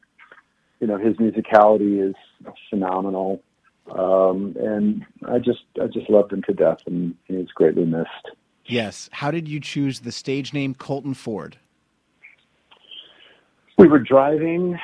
[0.79, 2.15] you know, his musicality is
[2.69, 3.41] phenomenal.
[3.91, 8.31] Um, and I just, I just loved him to death and he's greatly missed.
[8.65, 9.09] Yes.
[9.13, 11.57] How did you choose the stage name Colton Ford?
[13.79, 14.77] We were driving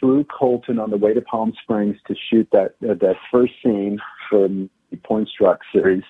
[0.00, 4.00] through Colton on the way to Palm Springs to shoot that uh, that first scene
[4.28, 4.68] for the
[5.04, 6.02] Point Pointstruck series,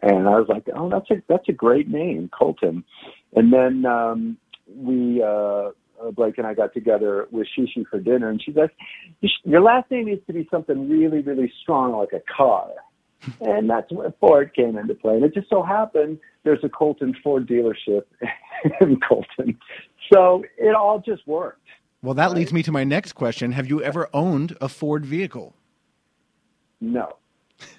[0.00, 2.82] and I was like, oh, that's a that's a great name, Colton.
[3.36, 4.38] And then um,
[4.74, 8.56] we uh, uh, Blake and I got together with Chi Chi for dinner, and she's
[8.56, 8.74] like,
[9.44, 12.70] "Your last name needs to be something really, really strong, like a car."
[13.42, 15.14] and that's where Ford came into play.
[15.14, 18.02] And it just so happened there's a Colton Ford dealership
[18.80, 19.58] in Colton,
[20.10, 21.58] so it all just worked.
[22.02, 23.52] Well, that leads me to my next question.
[23.52, 25.54] Have you ever owned a Ford vehicle?
[26.80, 27.16] No.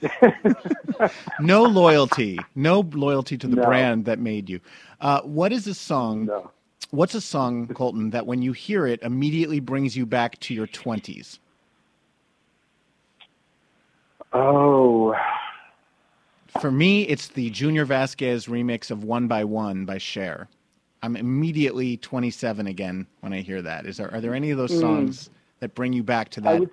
[1.41, 3.63] no loyalty, no loyalty to the No.
[3.63, 4.61] brand that made you.
[5.01, 6.25] Uh, what is a song?
[6.25, 6.51] No.
[6.91, 10.67] What's a song, Colton, that when you hear it immediately brings you back to your
[10.67, 11.39] twenties?
[14.31, 15.15] Oh,
[16.61, 20.47] For me, it's the Junior Vasquez remix of "One by One" by Cher.
[21.03, 23.85] I'm immediately 27 again when I hear that.
[23.85, 24.79] Is there are there any of those Mm.
[24.79, 25.29] songs
[25.59, 26.71] that bring you back to that would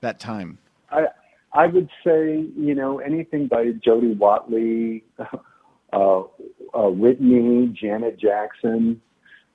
[0.00, 0.58] that time?
[0.90, 1.06] I
[1.52, 5.04] I would say you know anything by Jody Watley,
[5.92, 6.22] uh,
[6.74, 9.00] uh, Whitney, Janet Jackson.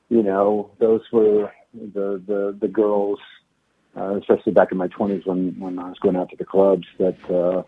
[0.07, 3.19] You know those were the the the girls,
[3.97, 6.87] uh, especially back in my twenties when when I was going out to the clubs
[6.99, 7.63] that uh,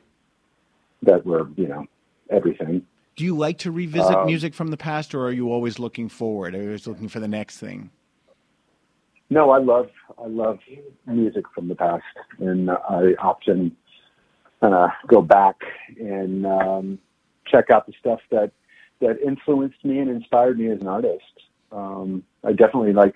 [1.02, 1.86] that were you know
[2.30, 2.86] everything.
[3.18, 6.08] Do you like to revisit Um, music from the past, or are you always looking
[6.08, 6.54] forward?
[6.54, 7.90] Are you always looking for the next thing?
[9.32, 10.60] No, I love I love
[11.08, 12.04] music from the past,
[12.40, 13.76] and I often
[14.62, 15.56] uh, go back
[16.00, 17.00] and um,
[17.46, 18.52] check out the stuff that
[19.02, 21.34] that influenced me and inspired me as an artist.
[21.72, 23.16] Um, I definitely like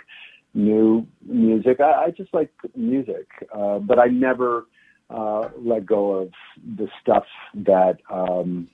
[0.56, 1.80] new music.
[1.80, 4.66] I, I just like music, uh, but I never
[5.12, 6.32] uh, let go of
[6.78, 8.68] the stuff that um,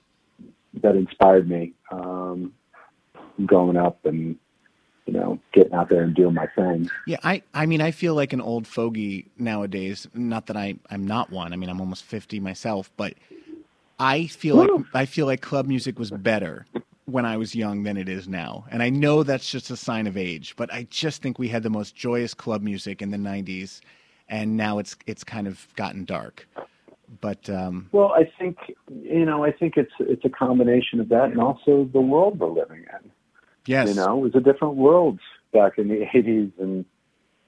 [0.82, 2.52] that inspired me um,
[3.46, 4.36] growing up and
[5.06, 6.90] you know getting out there and doing my thing.
[7.06, 10.06] Yeah, I, I mean, I feel like an old fogey nowadays.
[10.14, 11.52] Not that I, I'm not one.
[11.52, 13.14] I mean, I'm almost 50 myself, but
[13.98, 16.66] I feel like I feel like club music was better
[17.06, 18.66] when I was young than it is now.
[18.70, 21.62] And I know that's just a sign of age, but I just think we had
[21.62, 23.80] the most joyous club music in the 90s,
[24.28, 26.46] and now it's it's kind of gotten dark.
[27.20, 28.58] But um, Well, I think
[29.08, 32.48] you know, I think it's it's a combination of that and also the world we're
[32.48, 33.10] living in.
[33.66, 35.18] yes, You know, it was a different world
[35.52, 36.84] back in the eighties and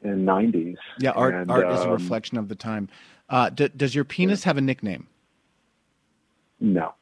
[0.03, 0.79] and nineties.
[0.99, 2.89] yeah, art and, art is a um, reflection of the time.
[3.29, 5.07] Uh, d- does your penis have a nickname?
[6.61, 6.95] No,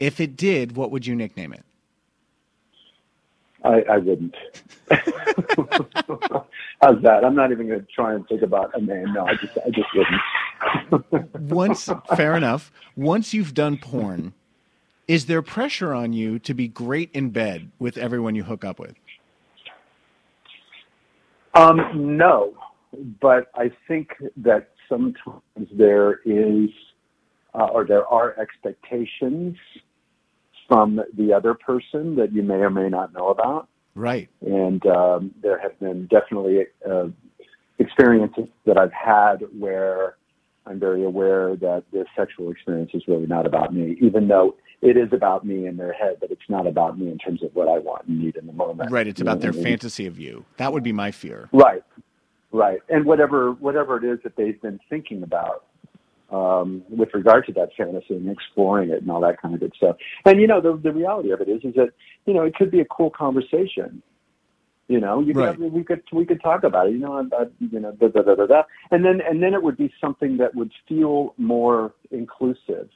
[0.00, 1.62] If it did, what would you nickname it?
[3.64, 4.34] I, I wouldn't.
[6.80, 7.24] How's that?
[7.24, 9.12] I'm not even going to try and think about a name.
[9.12, 10.20] No, I just I just wouldn't.
[11.50, 14.34] once fair enough once you've done porn
[15.08, 18.78] is there pressure on you to be great in bed with everyone you hook up
[18.78, 18.94] with
[21.54, 22.54] Um, no,
[23.20, 26.68] but I think that sometimes there is,
[27.54, 29.56] uh, or there are expectations
[30.70, 33.68] from the other person that you may or may not know about.
[33.96, 37.08] right And um, there have been definitely uh,
[37.80, 40.14] experiences that I've had where
[40.66, 44.96] I'm very aware that this sexual experience is really not about me, even though it
[44.96, 47.66] is about me in their head, but it's not about me in terms of what
[47.66, 48.92] I want and need in the moment.
[48.92, 49.64] right it's about their I mean?
[49.64, 51.82] fantasy of you that would be my fear Right,
[52.52, 55.64] right, and whatever whatever it is that they've been thinking about
[56.30, 59.72] um, with regard to that fantasy and exploring it and all that kind of good
[59.76, 59.96] stuff.
[60.24, 61.90] And you know, the the reality of it is, is that
[62.26, 64.02] you know it could be a cool conversation.
[64.88, 65.56] You know, you Right.
[65.56, 66.92] could, we could we could talk about it.
[66.92, 68.62] You know, I, I, you know, da, da, da, da, da.
[68.90, 72.88] and then and then it would be something that would feel more inclusive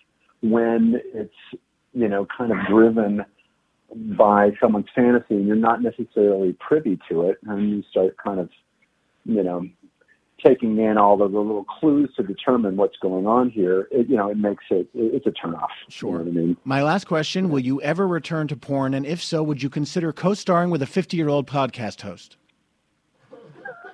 [0.42, 1.60] when it's
[1.92, 3.24] you know kind of driven
[3.94, 8.50] by someone's fantasy and you're not necessarily privy to it and you start kind of
[9.24, 9.64] you know
[10.44, 14.16] taking in all of the little clues to determine what's going on here it you
[14.16, 15.68] know it makes it it's a turnoff.
[15.88, 16.22] Sure.
[16.22, 16.56] you know i mean?
[16.64, 18.94] My last question will you ever return to porn?
[18.94, 22.36] And if so would you consider co-starring with a 50 year old podcast host?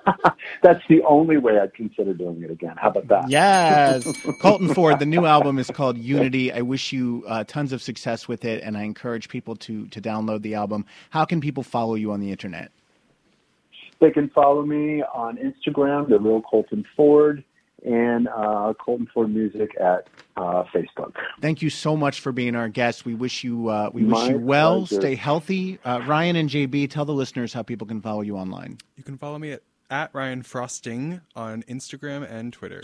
[0.63, 2.75] That's the only way i'd consider doing it again.
[2.77, 3.29] How about that?
[3.29, 4.07] Yes.
[4.41, 6.51] Colton ford the new album is called unity.
[6.51, 10.01] I wish you uh, tons of success with it and i encourage people to to
[10.01, 10.85] download the album.
[11.11, 12.71] How can people follow you on the internet
[14.01, 17.43] they can follow me on instagram the real colton ford
[17.85, 22.69] and uh, colton ford music at uh, facebook Thank you so much for being our
[22.69, 23.03] guest.
[23.05, 24.79] We wish you uh, we wish My you well.
[24.85, 25.01] pleasure.
[25.01, 25.79] Stay healthy.
[25.83, 28.77] Uh, Ryan and JB, tell the listeners how people can follow you online.
[28.95, 32.83] You can follow me at, at Ryan Frosting on Instagram and Twitter.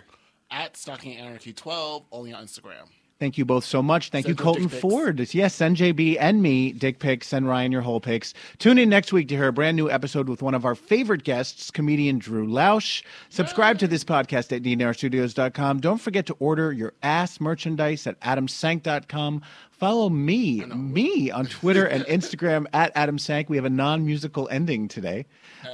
[0.49, 2.87] At Stalking Anarchy 12, only on Instagram.
[3.19, 4.09] Thank you both so much.
[4.09, 4.69] Thank Send you, Colton.
[4.69, 5.33] Ford.
[5.33, 7.27] Yes, send JB and me dick pics.
[7.27, 8.33] Send Ryan your whole pics.
[8.59, 11.23] Tune in next week to hear a brand new episode with one of our favorite
[11.23, 13.01] guests, comedian Drew Lausch.
[13.29, 15.79] Subscribe to this podcast at dnrstudios.com.
[15.79, 19.41] Don't forget to order your ass merchandise at adamsank.com.
[19.71, 23.49] Follow me, me on Twitter and Instagram at Adam Sank.
[23.49, 25.25] We have a non-musical ending today.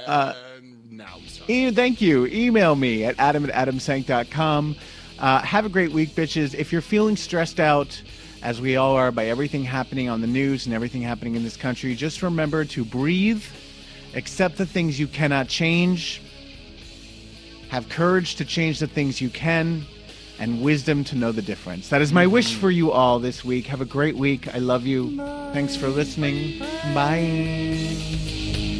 [0.06, 0.34] Uh,
[0.90, 1.50] we start.
[1.50, 2.26] E- thank you.
[2.26, 4.76] Email me at adam at adamsank.com.
[5.18, 6.54] Uh, have a great week, bitches.
[6.54, 8.00] If you're feeling stressed out,
[8.42, 11.56] as we all are, by everything happening on the news and everything happening in this
[11.56, 13.42] country, just remember to breathe,
[14.14, 16.20] accept the things you cannot change,
[17.70, 19.86] have courage to change the things you can,
[20.38, 21.88] and wisdom to know the difference.
[21.88, 23.66] That is my wish for you all this week.
[23.66, 24.52] Have a great week.
[24.54, 25.16] I love you.
[25.52, 26.58] Thanks for listening.
[26.92, 28.73] Bye.